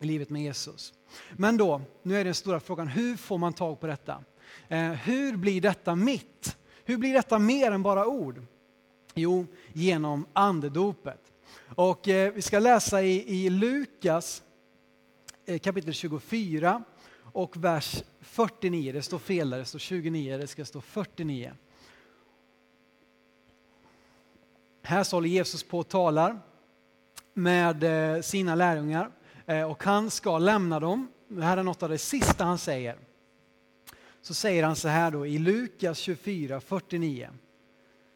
[0.00, 0.92] i livet med Jesus.
[1.32, 4.24] Men då, nu är den stora frågan, hur får man tag på detta?
[4.68, 6.56] Eh, hur blir detta mitt?
[6.84, 8.42] Hur blir detta mer än bara ord?
[9.14, 11.32] Jo, genom andedopet.
[11.74, 14.42] Och eh, vi ska läsa i, i Lukas
[15.46, 16.84] eh, kapitel 24
[17.36, 18.92] och vers 49.
[18.92, 21.52] Det står fel där, det står 29, det ska stå 49.
[24.82, 26.38] Här så håller Jesus på och talar
[27.34, 29.10] med eh, sina lärjungar
[29.46, 31.08] eh, och han ska lämna dem.
[31.28, 32.96] Det här är något av det sista han säger.
[34.22, 37.30] Så säger han så här då i Lukas 24, 49.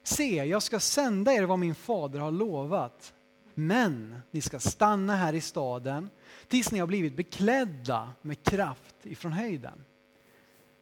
[0.02, 3.12] Se, jag ska sända er vad min fader har lovat.
[3.54, 6.10] Men ni ska stanna här i staden
[6.48, 9.84] tills ni har blivit beklädda med kraft ifrån höjden.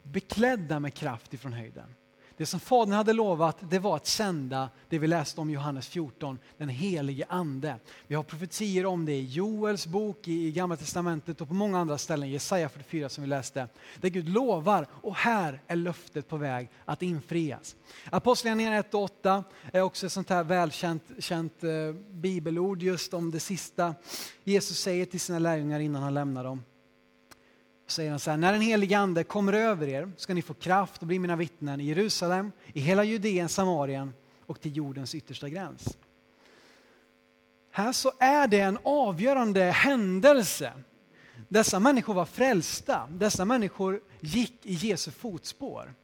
[0.03, 1.95] Beklädda med kraft ifrån höjden.
[2.39, 5.89] Det som Fadern hade lovat det var att sända det vi läste om i Johannes
[5.89, 7.77] 14, den helige Ande.
[8.07, 11.99] Vi har profetier om det i Joels bok, i Gamla Testamentet och på många andra
[11.99, 13.69] ställen, Jesaja 44 som vi läste,
[14.01, 17.77] där Gud lovar och här är löftet på väg att infrias.
[18.11, 21.71] Apostlagärningarna 1 och 8 är också ett sånt här välkänt känt, eh,
[22.11, 23.95] bibelord just om det sista
[24.45, 26.63] Jesus säger till sina lärjungar innan han lämnar dem
[27.91, 31.01] säger han så här, när den helige ande kommer över er ska ni få kraft
[31.01, 34.15] och bli mina vittnen i Jerusalem, i hela Judeen, Samarien
[34.47, 35.97] och till jordens yttersta gräns.
[37.71, 40.73] Här så är det en avgörande händelse.
[41.49, 45.95] Dessa människor var frälsta, dessa människor gick i Jesu fotspår.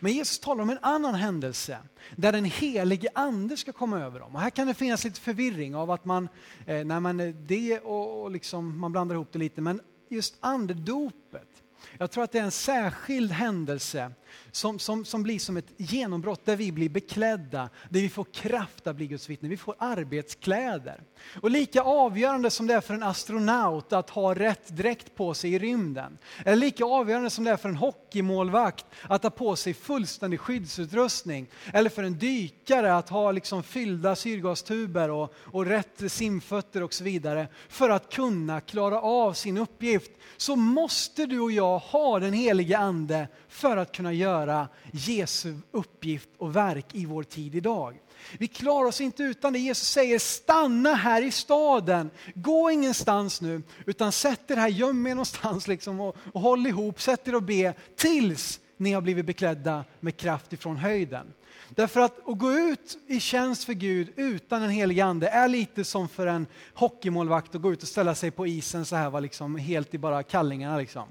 [0.00, 1.78] Men Jesus talar om en annan händelse
[2.16, 4.34] där den helige ande ska komma över dem.
[4.34, 6.28] Och här kan det finnas lite förvirring av att man,
[6.66, 10.40] eh, när man eh, det och, och liksom, man blandar ihop det lite, men just
[10.40, 11.57] andedopet.
[11.98, 14.12] Jag tror att det är en särskild händelse
[14.50, 18.86] som, som, som blir som ett genombrott där vi blir beklädda, där vi får kraft
[18.86, 19.48] att bli Guds vittne.
[19.48, 21.02] Vi får arbetskläder.
[21.42, 25.54] Och lika avgörande som det är för en astronaut att ha rätt dräkt på sig
[25.54, 29.74] i rymden, eller lika avgörande som det är för en hockeymålvakt att ha på sig
[29.74, 36.82] fullständig skyddsutrustning, eller för en dykare att ha liksom fyllda syrgastuber och, och rätt simfötter
[36.82, 41.77] och så vidare, för att kunna klara av sin uppgift, så måste du och jag
[41.82, 47.54] ha den helige Ande för att kunna göra Jesu uppgift och verk i vår tid
[47.54, 48.00] idag.
[48.38, 49.58] Vi klarar oss inte utan det.
[49.58, 52.10] Jesus säger stanna här i staden.
[52.34, 57.00] Gå ingenstans nu utan sätt er här, göm er någonstans liksom och, och håll ihop,
[57.00, 61.32] sätt er och be tills ni har blivit beklädda med kraft ifrån höjden.
[61.68, 65.84] Därför att att gå ut i tjänst för Gud utan en helig ande är lite
[65.84, 69.56] som för en hockeymålvakt att gå ut och ställa sig på isen så här, liksom
[69.56, 70.76] helt i bara kallingarna.
[70.76, 71.08] Liksom.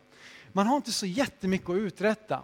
[0.58, 2.42] Man har inte så jättemycket att uträtta.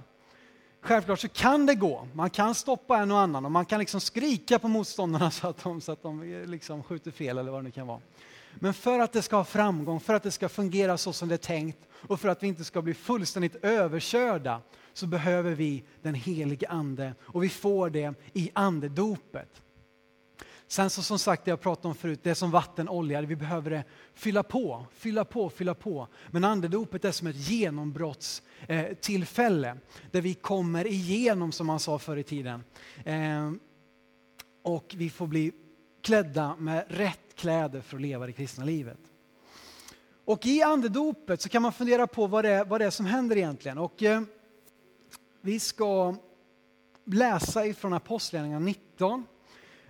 [0.82, 2.08] Självklart så kan det gå.
[2.14, 5.64] Man kan stoppa en och annan och man kan liksom skrika på motståndarna så att
[5.64, 8.00] de, så att de eh, liksom skjuter fel eller vad det nu kan vara.
[8.60, 11.36] Men för att det ska ha framgång, för att det ska fungera så som det
[11.36, 14.62] är tänkt och för att vi inte ska bli fullständigt överkörda
[14.94, 19.62] så behöver vi den helige Ande och vi får det i andedopet.
[20.68, 23.36] Sen så som sagt, det jag pratade om förut, det är som vatten, olja, vi
[23.36, 26.08] behöver det fylla på, fylla på, fylla på.
[26.32, 29.76] Men andedopet är som ett genombrottstillfälle eh,
[30.12, 32.64] där vi kommer igenom, som man sa förr i tiden.
[33.06, 33.52] Eh,
[34.64, 35.52] och vi får bli
[36.02, 39.00] klädda med rätt kläder för att leva det kristna livet.
[40.26, 43.06] Och i andedopet så kan man fundera på vad det är, vad det är som
[43.06, 43.78] händer egentligen.
[43.78, 44.22] Och, eh,
[45.42, 46.16] vi ska
[47.06, 49.26] läsa ifrån Apostlagärningarna 19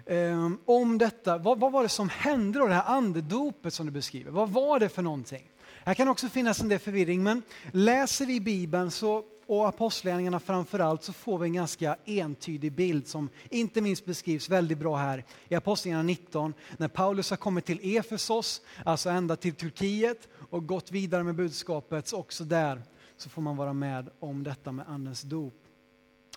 [0.06, 1.38] eh, om detta.
[1.38, 4.32] Vad, vad, var det som hände då, det här andedopet som du beskriver?
[4.32, 5.50] Vad var det för någonting?
[5.86, 11.04] Här kan också finnas en del förvirring, men läser vi Bibeln så och apostlagärningarna framförallt
[11.04, 15.56] så får vi en ganska entydig bild som inte minst beskrivs väldigt bra här i
[15.56, 21.24] Apostlagärningarna 19 när Paulus har kommit till Efesos, alltså ända till Turkiet och gått vidare
[21.24, 22.08] med budskapet.
[22.08, 22.82] Så också där
[23.18, 25.54] så får man vara med om detta med Andens dop.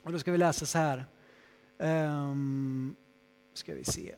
[0.02, 1.04] Och då ska vi läsa så här.
[1.78, 2.96] Um,
[3.58, 4.14] ska vi se.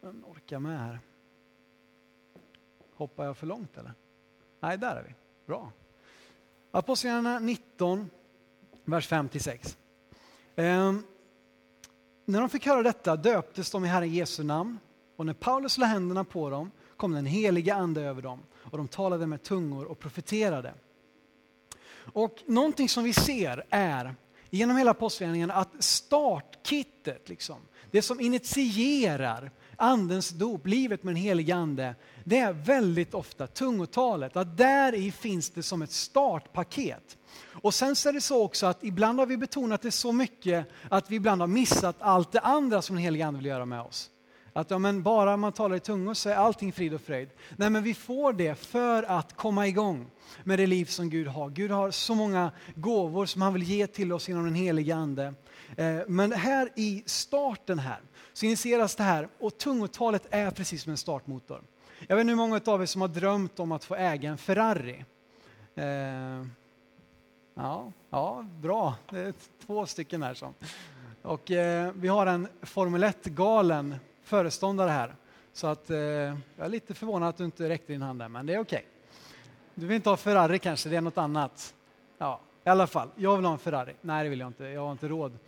[0.00, 1.00] Den orkar med här.
[2.94, 3.94] Hoppar jag för långt eller?
[4.60, 5.14] Nej, där är vi.
[5.46, 5.72] Bra.
[6.70, 8.10] Apostlagärningarna 19,
[8.84, 9.76] vers 5-6.
[10.56, 11.02] Ehm,
[12.24, 14.78] när de fick höra detta döptes de i Herren Jesu namn
[15.16, 18.88] och när Paulus lade händerna på dem kom den helige ande över dem och de
[18.88, 20.74] talade med tungor och profeterade.
[22.12, 24.14] Och någonting som vi ser är
[24.50, 31.54] genom hela apostlagärningarna att startkittet, liksom, det som initierar andens dop, livet med den helige
[31.54, 31.94] ande,
[32.24, 34.36] det är väldigt ofta tungotalet.
[34.36, 37.16] Att där i finns det som ett startpaket.
[37.62, 40.66] Och sen så är det så också att ibland har vi betonat det så mycket
[40.90, 43.80] att vi ibland har missat allt det andra som den helige ande vill göra med
[43.80, 44.10] oss.
[44.52, 47.28] Att ja, men bara man talar i tungor så är allting frid och fröjd.
[47.56, 50.10] Nej men vi får det för att komma igång
[50.44, 51.50] med det liv som Gud har.
[51.50, 55.34] Gud har så många gåvor som han vill ge till oss genom den helige Ande.
[55.76, 58.00] Eh, men här i starten här
[58.32, 61.62] så initieras det här och tungotalet är precis som en startmotor.
[62.06, 64.38] Jag vet inte hur många av er som har drömt om att få äga en
[64.38, 65.04] Ferrari.
[65.74, 66.46] Eh,
[67.54, 68.94] ja, ja, bra.
[69.10, 69.34] Det är
[69.66, 70.54] två stycken här som.
[71.22, 75.14] Och eh, vi har en Formel 1-galen föreståndare här.
[75.52, 78.46] Så att, eh, jag är lite förvånad att du inte räckte din hand där, men
[78.46, 78.76] det är okej.
[78.76, 78.90] Okay.
[79.74, 81.74] Du vill inte ha Ferrari kanske, det är något annat.
[82.18, 83.94] Ja, i alla fall, jag vill ha en Ferrari.
[84.00, 84.64] Nej, det vill jag inte.
[84.64, 85.38] Jag har inte råd.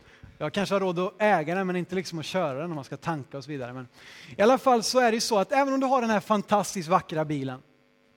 [0.41, 2.85] Jag kanske har råd att äga den men inte liksom att köra den om man
[2.85, 3.73] ska tanka och så vidare.
[3.73, 3.89] Men
[4.37, 6.89] I alla fall så är det så att även om du har den här fantastiskt
[6.89, 7.63] vackra bilen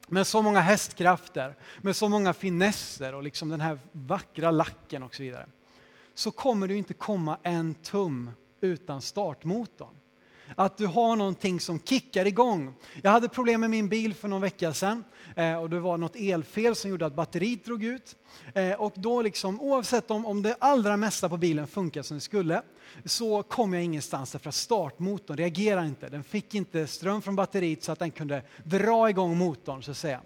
[0.07, 5.15] med så många hästkrafter, med så många finesser och liksom den här vackra lacken och
[5.15, 5.47] så vidare.
[6.13, 8.31] Så kommer du inte komma en tum
[8.62, 9.95] utan startmotorn.
[10.55, 12.73] Att du har någonting som kickar igång.
[13.03, 15.03] Jag hade problem med min bil för någon vecka sedan
[15.35, 18.15] eh, och det var något elfel som gjorde att batteriet drog ut.
[18.53, 22.21] Eh, och då liksom, oavsett om, om det allra mesta på bilen funkar som det
[22.21, 22.61] skulle
[23.05, 26.09] så kom jag ingenstans därför att startmotorn reagerade inte.
[26.09, 29.97] Den fick inte ström från batteriet så att den kunde dra igång motorn så att
[29.97, 30.21] säga.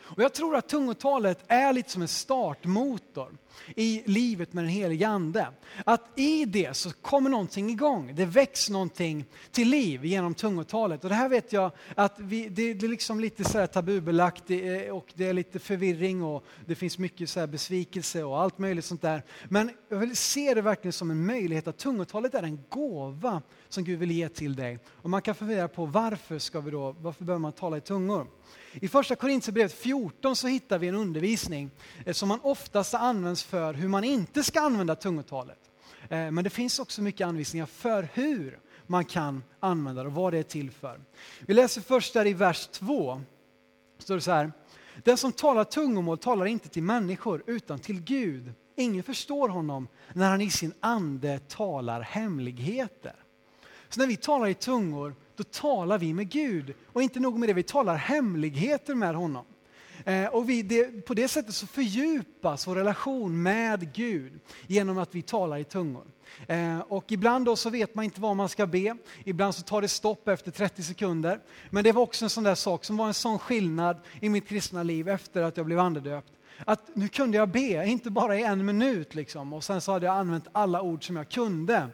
[0.00, 3.36] Och jag tror att tungotalet är lite som en startmotor
[3.76, 5.46] i livet med den helige Ande.
[5.84, 11.04] Att i det så kommer någonting igång, det väcks någonting till liv genom tungotalet.
[11.04, 14.96] Och det här vet jag att vi, det, det är liksom lite så tabubelagt eh,
[14.96, 19.02] och det är lite förvirring och det finns mycket så besvikelse och allt möjligt sånt
[19.02, 19.22] där.
[19.48, 23.84] Men jag vill se det verkligen som en möjlighet att tungotalet är en gåva som
[23.84, 24.78] Gud vill ge till dig.
[24.86, 28.26] Och man kan fundera på varför ska vi då, varför behöver man tala i tungor?
[28.72, 31.70] I första Korintierbrevet 14 så hittar vi en undervisning
[32.06, 35.58] eh, som man oftast används för hur man inte ska använda tungotalet.
[36.02, 40.32] Eh, men det finns också mycket anvisningar för hur man kan använda det och vad
[40.32, 41.00] det är till för.
[41.40, 43.20] Vi läser först där i vers 2.
[43.98, 44.52] Står det så här.
[45.04, 48.52] Den som talar tungomål talar inte till människor utan till Gud.
[48.76, 53.14] Ingen förstår honom när han i sin ande talar hemligheter.
[53.88, 56.74] Så när vi talar i tungor då talar vi med Gud.
[56.86, 59.44] Och inte nog med det, vi talar hemligheter med honom.
[60.04, 65.14] Eh, och vi, det, på det sättet så fördjupas vår relation med Gud genom att
[65.14, 66.04] vi talar i tungor.
[66.46, 69.82] Eh, och ibland då så vet man inte vad man ska be, ibland så tar
[69.82, 71.40] det stopp efter 30 sekunder.
[71.70, 74.48] Men det var också en sån där sak som var en sån skillnad i mitt
[74.48, 76.32] kristna liv efter att jag blev andedöpt.
[76.64, 80.06] Att nu kunde jag be, inte bara i en minut liksom, och sen så hade
[80.06, 81.88] jag använt alla ord som jag kunde.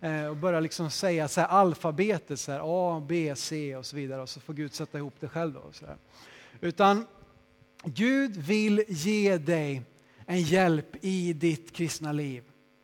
[0.00, 3.96] Eh, och börja liksom säga så här, alfabetet, så här, A, B, C och så
[3.96, 5.52] vidare och så får Gud sätta ihop det själv.
[5.52, 5.96] Då, så här.
[6.60, 7.06] Utan
[7.84, 9.82] Gud vill ge dig
[10.26, 12.42] en hjälp i ditt kristna liv.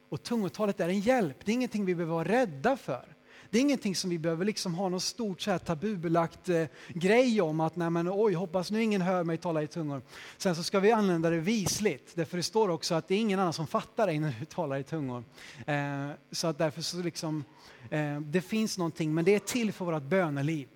[0.08, 3.16] Och tungotalet är en hjälp, det är ingenting vi behöver vara rädda för.
[3.50, 7.40] Det är ingenting som vi behöver liksom ha någon stort så här tabubelagt eh, grej
[7.40, 10.02] om att nej men oj, hoppas nu ingen hör mig tala i tungor.
[10.36, 13.40] Sen så ska vi använda det visligt, därför det står också att det är ingen
[13.40, 15.24] annan som fattar dig när du talar i tungor.
[15.66, 17.44] Eh, så att därför så liksom,
[17.90, 20.68] eh, det finns någonting, men det är till för vårt böneliv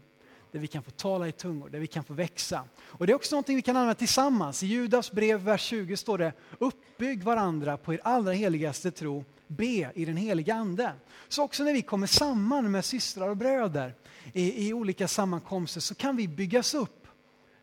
[0.54, 2.64] där vi kan få tala i tungor, där vi kan få växa.
[2.80, 4.62] Och det är också någonting vi kan använda tillsammans.
[4.62, 9.92] I Judas brev, vers 20 står det, uppbygg varandra på er allra heligaste tro be
[9.94, 10.92] i den heliga Ande.
[11.28, 13.94] Så också när vi kommer samman med systrar och bröder
[14.32, 17.06] i, i olika sammankomster så kan vi byggas upp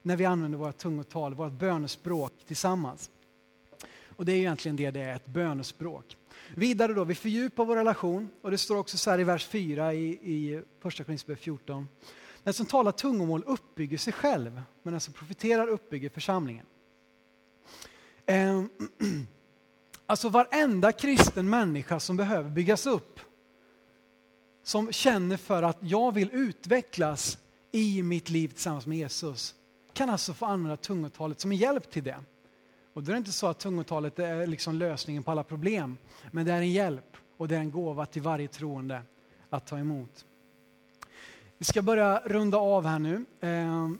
[0.01, 3.09] när vi använder våra tungotal, vårt bönespråk tillsammans.
[4.15, 6.17] Och det är egentligen det det är, ett bönespråk.
[6.55, 9.93] Vidare då, vi fördjupar vår relation och det står också så här i vers 4
[9.93, 11.87] i, i första Korinthierbrevet 14.
[12.43, 16.65] Den som talar tungomål uppbygger sig själv, men den som profiterar uppbygger församlingen.
[18.25, 18.69] Ehm,
[20.05, 23.19] alltså varenda kristen människa som behöver byggas upp,
[24.63, 27.37] som känner för att jag vill utvecklas
[27.71, 29.55] i mitt liv tillsammans med Jesus,
[29.93, 32.19] kan alltså få använda tungotalet som en hjälp till det.
[32.93, 35.97] Och då är det inte så att tungotalet är liksom lösningen på alla problem,
[36.31, 39.01] men det är en hjälp och det är en gåva till varje troende
[39.49, 40.25] att ta emot.
[41.61, 43.25] Vi ska börja runda av här nu.
[43.41, 43.97] Ehm,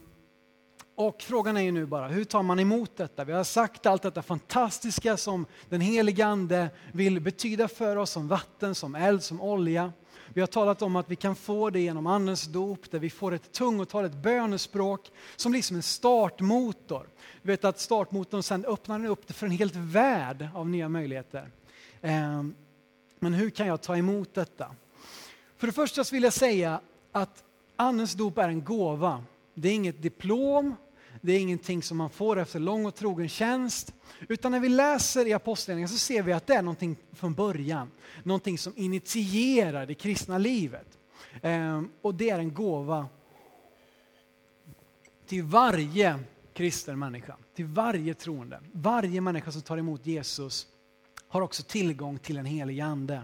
[0.95, 3.23] och frågan är ju nu bara, hur tar man emot detta?
[3.23, 8.27] Vi har sagt allt detta fantastiska som den helige Ande vill betyda för oss, som
[8.27, 9.93] vatten, som eld, som olja.
[10.29, 13.31] Vi har talat om att vi kan få det genom Andens dop, där vi får
[13.33, 17.09] ett tungotal, ett bönespråk, som liksom en startmotor.
[17.41, 21.51] Vi vet att startmotorn sen öppnar upp det för en helt värld av nya möjligheter.
[22.01, 22.55] Ehm,
[23.19, 24.75] men hur kan jag ta emot detta?
[25.57, 26.81] För det första vill jag säga
[27.11, 27.43] att
[27.81, 29.23] Andens dop är en gåva.
[29.53, 30.75] Det är inget diplom,
[31.21, 33.93] det är ingenting som man får efter lång och trogen tjänst.
[34.29, 37.91] Utan när vi läser i Apostlagärningarna så ser vi att det är någonting från början.
[38.23, 40.97] Någonting som initierar det kristna livet.
[41.41, 43.07] Ehm, och det är en gåva
[45.25, 46.19] till varje
[46.53, 48.59] kristen människa, till varje troende.
[48.71, 50.67] Varje människa som tar emot Jesus
[51.27, 53.21] har också tillgång till en helig ande.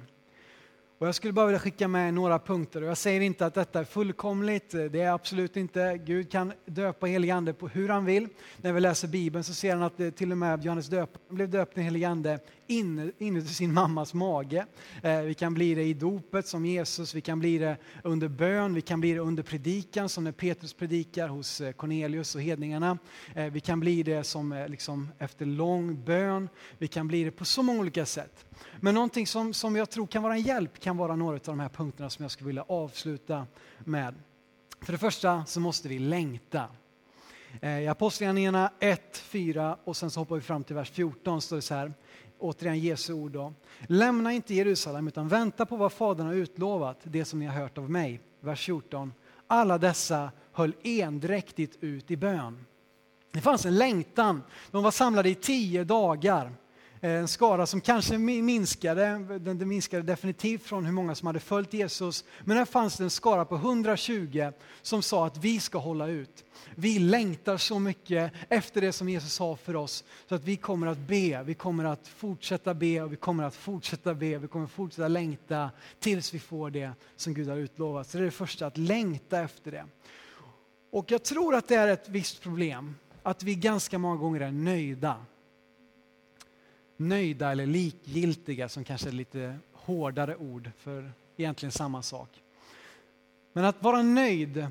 [0.99, 2.81] Och jag skulle bara vilja skicka med några punkter.
[2.81, 5.97] Jag säger inte att detta är fullkomligt, det är absolut inte.
[5.97, 8.27] Gud kan döpa helig ande på hur han vill.
[8.61, 11.77] När vi läser Bibeln så ser han att till och med Johannes döparen blev döpt
[11.77, 14.65] i helig ande inuti sin mammas mage.
[15.03, 18.74] Eh, vi kan bli det i dopet som Jesus, vi kan bli det under bön,
[18.74, 22.97] vi kan bli det under predikan som när Petrus predikar hos eh, Cornelius och hedningarna.
[23.36, 27.45] Eh, vi kan bli det som liksom efter lång bön, vi kan bli det på
[27.45, 28.45] så många olika sätt.
[28.80, 31.59] Men någonting som, som jag tror kan vara en hjälp kan vara några av de
[31.59, 33.47] här punkterna som jag skulle vilja avsluta
[33.80, 34.15] med.
[34.82, 36.68] För det första så måste vi längta.
[37.61, 41.55] Eh, I Apostlagärningarna 1, 4 och sen så hoppar vi fram till vers 14 står
[41.55, 41.93] det så här
[42.39, 43.53] återigen Jesu ord då.
[43.87, 47.77] Lämna inte Jerusalem utan vänta på vad Fadern har utlovat, det som ni har hört
[47.77, 48.19] av mig.
[48.39, 49.13] Vers 14.
[49.47, 52.65] Alla dessa höll endräktigt ut i bön.
[53.31, 54.43] Det fanns en längtan.
[54.71, 56.51] De var samlade i tio dagar.
[57.07, 61.73] Eh, en skara som kanske minskade, den minskade definitivt från hur många som hade följt
[61.73, 62.23] Jesus.
[62.43, 64.51] Men här fanns det en skara på 120
[64.81, 66.45] som sa att vi ska hålla ut.
[66.75, 70.87] Vi längtar så mycket efter det som Jesus sa för oss så att vi kommer
[70.87, 74.65] att be, vi kommer att fortsätta be och vi kommer att fortsätta be, vi kommer
[74.65, 78.07] att fortsätta längta tills vi får det som Gud har utlovat.
[78.07, 79.85] Så det är det första, att längta efter det.
[80.91, 84.51] Och jag tror att det är ett visst problem, att vi ganska många gånger är
[84.51, 85.15] nöjda
[86.97, 92.29] nöjda eller likgiltiga som kanske är lite hårdare ord för egentligen samma sak.
[93.53, 94.67] Men att vara nöjd,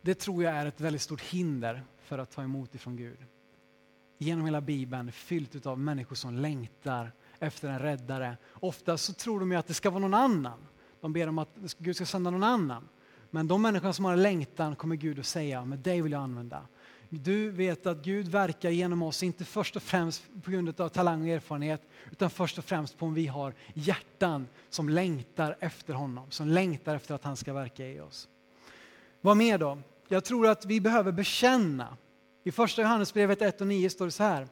[0.00, 3.18] det tror jag är ett väldigt stort hinder för att ta emot ifrån Gud.
[4.18, 8.36] Genom hela Bibeln fyllt av människor som längtar efter en räddare.
[8.52, 10.58] Ofta så tror de ju att det ska vara någon annan.
[11.00, 12.88] De ber om att Gud ska sända någon annan.
[13.30, 16.22] Men de människor som har en längtan kommer Gud att säga, men dig vill jag
[16.22, 16.62] använda.
[17.14, 21.22] Du vet att Gud verkar genom oss, inte först och främst på grund av talang
[21.22, 26.30] och erfarenhet, utan först och främst på om vi har hjärtan som längtar efter honom,
[26.30, 28.28] som längtar efter att han ska verka i oss.
[29.20, 29.78] Vad mer då?
[30.08, 31.96] Jag tror att vi behöver bekänna.
[32.44, 34.48] I första Johannesbrevet 1 och 9 står det så här.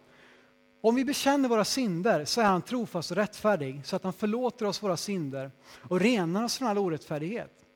[0.81, 4.67] Om vi bekänner våra synder så är han trofast och rättfärdig så att han förlåter
[4.67, 5.51] oss våra synder
[5.89, 7.67] och renar oss från all orättfärdighet.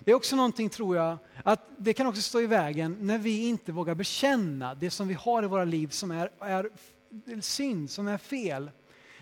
[0.00, 3.48] Det är också någonting, tror jag, att det kan också stå i vägen när vi
[3.48, 6.70] inte vågar bekänna det som vi har i våra liv som är, är
[7.40, 8.70] synd, som är fel.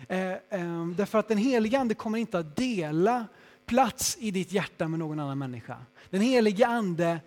[0.09, 3.25] Eh, eh, därför att den helige Ande kommer inte att dela
[3.65, 5.77] plats i ditt hjärta med någon annan människa.
[6.09, 7.19] Den helige Ande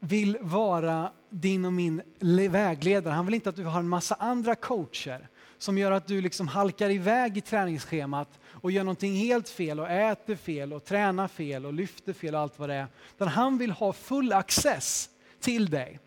[0.00, 2.02] vill vara din och min
[2.50, 3.14] vägledare.
[3.14, 6.48] Han vill inte att du har en massa andra coacher som gör att du liksom
[6.48, 11.66] halkar iväg i träningsschemat och gör någonting helt fel och äter fel och tränar fel
[11.66, 12.86] och lyfter fel och allt vad det är.
[13.16, 16.00] Utan han vill ha full access till dig.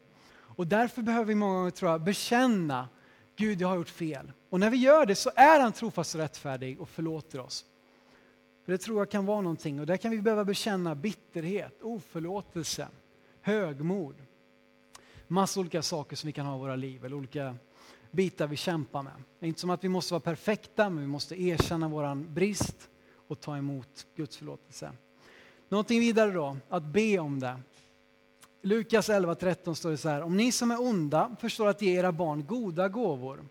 [0.56, 2.90] Och därför behöver vi många gånger tror jag, bekänna
[3.36, 4.32] Gud, jag har gjort fel.
[4.50, 7.66] Och när vi gör det så är han trofast och rättfärdig och förlåter oss.
[8.66, 12.88] För Det tror jag kan vara någonting och där kan vi behöva bekänna bitterhet, oförlåtelse,
[13.42, 14.16] högmod.
[15.28, 17.56] Massa olika saker som vi kan ha i våra liv eller olika
[18.14, 19.14] bitar vi kämpar med.
[19.40, 22.90] Det är inte som att vi måste vara perfekta, men vi måste erkänna vår brist
[23.28, 24.92] och ta emot Guds förlåtelse.
[25.70, 27.60] Någonting vidare då, att be om det.
[28.62, 32.12] Lukas 11.13 står det så här, om ni som är onda förstår att ge era
[32.12, 33.46] barn goda gåvor,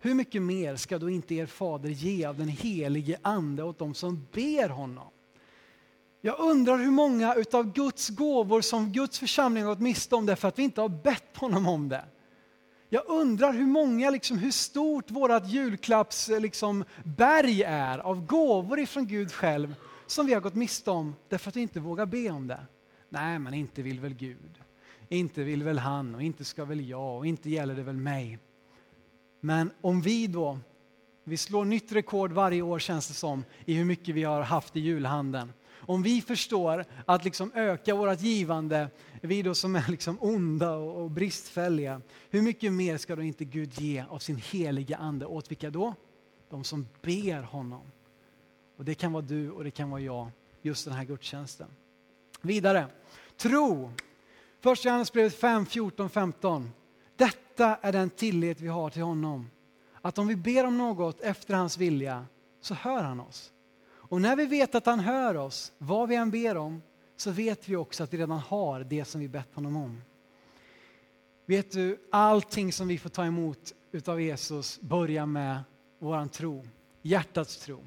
[0.00, 3.94] hur mycket mer ska då inte er fader ge av den helige ande åt dem
[3.94, 5.08] som ber honom?
[6.20, 10.48] Jag undrar hur många utav Guds gåvor som Guds församling har gått miste om därför
[10.48, 12.04] att vi inte har bett honom om det
[12.92, 18.80] jag undrar hur många, liksom, hur stort vårt julklappsberg eh, liksom, berg är av gåvor
[18.80, 19.74] ifrån Gud själv
[20.06, 22.66] som vi har gått miste om därför att vi inte vågar be om det.
[23.08, 24.60] Nej, men inte vill väl Gud.
[25.08, 28.38] Inte vill väl han och inte ska väl jag och inte gäller det väl mig.
[29.40, 30.58] Men om vi då,
[31.24, 34.76] vi slår nytt rekord varje år känns det som i hur mycket vi har haft
[34.76, 35.52] i julhandeln.
[35.90, 41.10] Om vi förstår att liksom öka vårt givande, vi då som är liksom onda och
[41.10, 45.70] bristfälliga, hur mycket mer ska då inte Gud ge av sin heliga ande åt vilka
[45.70, 45.94] då?
[46.50, 47.82] De som ber honom.
[48.76, 50.30] Och det kan vara du och det kan vara jag,
[50.62, 51.68] just den här gudstjänsten.
[52.42, 52.86] Vidare,
[53.36, 53.92] tro.
[54.60, 56.70] Första Johannesbrevet 5, 14, 15.
[57.16, 59.50] Detta är den tillit vi har till honom.
[60.00, 62.26] Att om vi ber om något efter hans vilja
[62.60, 63.52] så hör han oss.
[64.10, 66.82] Och när vi vet att han hör oss, vad vi än ber om,
[67.16, 70.02] så vet vi också att vi redan har det som vi bett honom om.
[71.46, 75.60] Vet du, allting som vi får ta emot utav Jesus börjar med
[75.98, 76.66] våran tro,
[77.02, 77.84] hjärtats tro,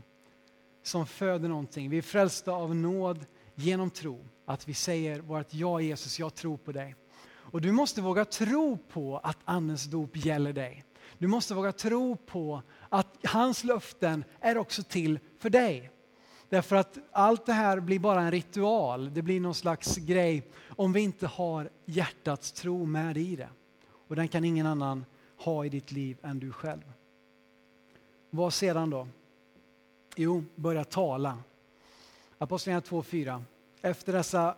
[0.83, 1.89] som föder någonting.
[1.89, 6.57] Vi är frälsta av nåd genom tro, att vi säger vårt ja Jesus, jag tror
[6.57, 6.95] på dig.
[7.25, 10.85] Och du måste våga tro på att Andens dop gäller dig.
[11.17, 15.92] Du måste våga tro på att hans löften är också till för dig.
[16.53, 20.93] Därför att allt det här blir bara en ritual, det blir någon slags grej om
[20.93, 23.49] vi inte har hjärtats tro med i det.
[24.07, 25.05] Och den kan ingen annan
[25.37, 26.93] ha i ditt liv än du själv.
[28.29, 29.07] Vad sedan då?
[30.15, 31.37] Jo, börja tala.
[32.37, 33.43] Apostlagärningarna 2.4.
[33.81, 34.55] Efter dessa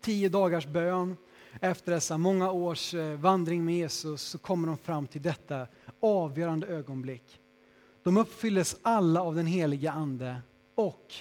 [0.00, 1.16] tio dagars bön,
[1.60, 5.66] efter dessa många års eh, vandring med Jesus så kommer de fram till detta
[6.00, 7.40] avgörande ögonblick.
[8.02, 10.42] De uppfylldes alla av den heliga ande
[10.74, 11.14] och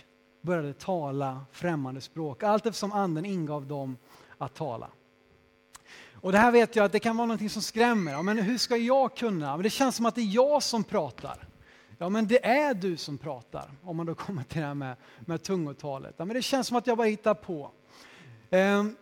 [0.43, 3.97] började tala främmande språk, allt eftersom anden ingav dem
[4.37, 4.89] att tala.
[6.13, 8.21] Och det här vet jag att det kan vara något som skrämmer.
[8.21, 9.57] men hur ska jag kunna?
[9.57, 11.47] Men det känns som att det är jag som pratar.
[11.97, 14.95] Ja, men det är du som pratar, om man då kommer till det här med,
[15.19, 16.15] med tungotalet.
[16.17, 17.71] Ja, men det känns som att jag bara hittar på.
[18.51, 18.95] Um,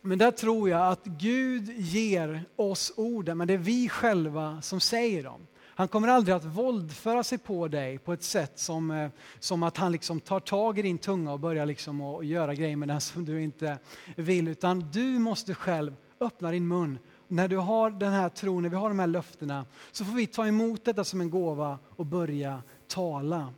[0.00, 4.80] men där tror jag att Gud ger oss orden, men det är vi själva som
[4.80, 5.46] säger dem.
[5.78, 9.76] Han kommer aldrig att våldföra sig på dig på ett sätt som, eh, som att
[9.76, 13.00] han liksom tar tag i din tunga och börjar liksom att göra grejer med den
[13.00, 13.78] som du inte
[14.16, 14.48] vill.
[14.48, 16.98] Utan du måste själv öppna din mun.
[17.28, 20.26] När du har den här tron, när vi har de här löftena, så får vi
[20.26, 23.54] ta emot detta som en gåva och börja tala.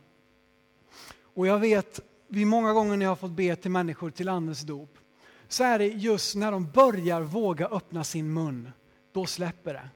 [1.33, 4.61] Och jag vet, vi många gånger när jag har fått be till människor till Andens
[4.61, 4.97] dop,
[5.47, 8.71] så är det just när de börjar våga öppna sin mun,
[9.11, 9.89] då släpper det.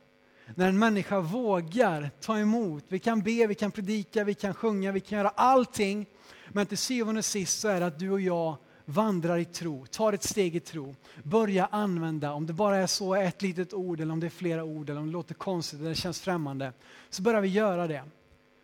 [0.56, 4.92] När en människa vågar ta emot, vi kan be, vi kan predika, vi kan sjunga,
[4.92, 6.06] vi kan göra allting.
[6.50, 9.86] Men till syvende och sist så är det att du och jag vandrar i tro,
[9.86, 14.00] tar ett steg i tro, börjar använda, om det bara är så ett litet ord
[14.00, 16.74] eller om det är flera ord eller om det låter konstigt eller känns främmande,
[17.10, 18.04] så börjar vi göra det.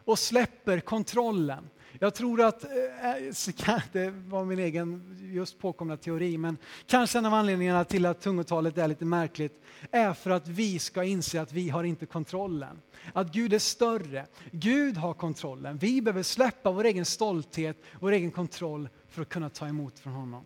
[0.06, 1.70] Och släpper kontrollen.
[2.00, 7.26] Jag tror att, eh, eh, det var min egen just påkomna teori, men kanske en
[7.26, 9.62] av anledningarna till att tungotalet är lite märkligt
[9.92, 12.82] är för att vi ska inse att vi har inte kontrollen.
[13.14, 14.26] Att Gud är större.
[14.52, 15.78] Gud har kontrollen.
[15.78, 20.14] Vi behöver släppa vår egen stolthet, vår egen kontroll för att kunna ta emot från
[20.14, 20.46] honom.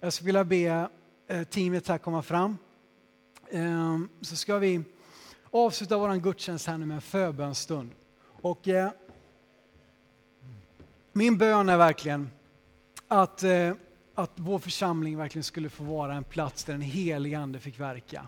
[0.00, 0.88] Jag skulle vilja be
[1.26, 2.56] eh, teamet här komma fram.
[3.50, 4.82] Ehm, så ska vi
[5.50, 7.90] avsluta vår gudstjänst här nu med en förbönstund.
[8.22, 8.90] Och eh,
[11.12, 12.30] min bön är verkligen
[13.08, 13.72] att, eh,
[14.14, 18.26] att vår församling verkligen skulle få vara en plats där den helige Ande fick verka.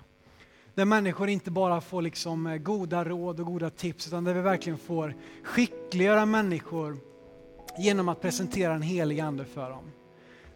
[0.74, 4.40] Där människor inte bara får liksom eh, goda råd och goda tips utan där vi
[4.40, 6.96] verkligen får skickliggöra människor
[7.78, 9.84] genom att presentera en helig Ande för dem.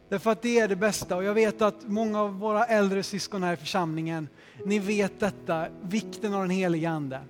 [0.08, 3.42] Därför att det är det bästa och jag vet att många av våra äldre syskon
[3.42, 4.28] här i församlingen,
[4.64, 7.20] ni vet detta, vikten av den helige Ande.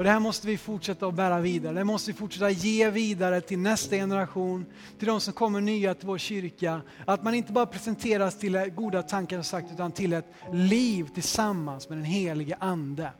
[0.00, 1.74] Och det här måste vi fortsätta att bära vidare.
[1.74, 4.66] Det måste vi fortsätta ge vidare till nästa generation,
[4.98, 6.80] till de som kommer nya till vår kyrka.
[7.04, 11.98] Att man inte bara presenteras till goda tankar sagt, utan till ett liv tillsammans med
[11.98, 13.12] den helige Ande.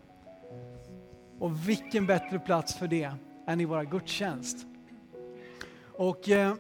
[1.39, 3.13] Och vilken bättre plats för det
[3.47, 4.59] än i våra gudstjänst.
[5.93, 6.55] Och eh,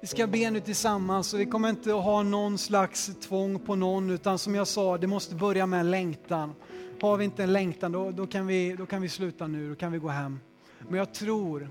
[0.00, 3.76] vi ska be nu tillsammans och vi kommer inte att ha någon slags tvång på
[3.76, 6.54] någon utan som jag sa, det måste börja med en längtan.
[7.00, 9.74] Har vi inte en längtan då, då, kan vi, då kan vi sluta nu, då
[9.74, 10.40] kan vi gå hem.
[10.88, 11.70] Men jag tror,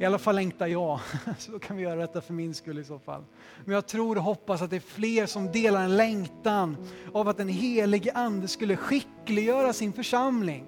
[0.00, 1.00] i alla fall längtar jag,
[1.38, 3.24] så då kan vi göra detta för min skull i så fall.
[3.64, 6.76] Men jag tror och hoppas att det är fler som delar en längtan
[7.12, 10.66] av att den helige Ande skulle skickliggöra sin församling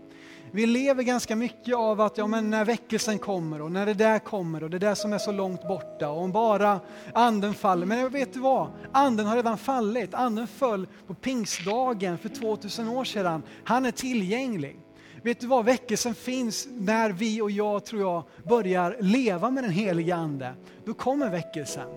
[0.55, 4.18] vi lever ganska mycket av att ja, men när väckelsen kommer och när det där
[4.18, 6.80] kommer och det där som är så långt borta och om bara
[7.14, 7.86] anden faller.
[7.86, 8.70] Men vet du vad?
[8.92, 10.14] Anden har redan fallit.
[10.14, 13.42] Anden föll på pingstdagen för 2000 år sedan.
[13.64, 14.78] Han är tillgänglig.
[15.22, 19.72] Vet du vad, väckelsen finns när vi och jag, tror jag, börjar leva med den
[19.72, 20.55] heliga Ande.
[20.84, 21.88] Då kommer väckelsen.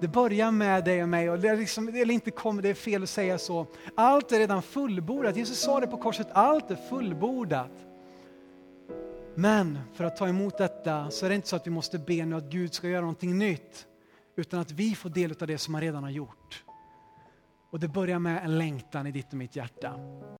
[0.00, 2.74] Det börjar med dig och mig, och det är, liksom, eller inte kommer, det är
[2.74, 3.66] fel att säga så.
[3.94, 5.36] Allt är redan fullbordat.
[5.36, 7.70] Jesus sa det på korset, allt är fullbordat.
[9.34, 12.24] Men för att ta emot detta så är det inte så att vi måste be
[12.24, 13.86] nu att Gud ska göra någonting nytt,
[14.36, 16.64] utan att vi får del av det som han redan har gjort.
[17.70, 19.94] Och det börjar med en längtan i ditt och mitt hjärta.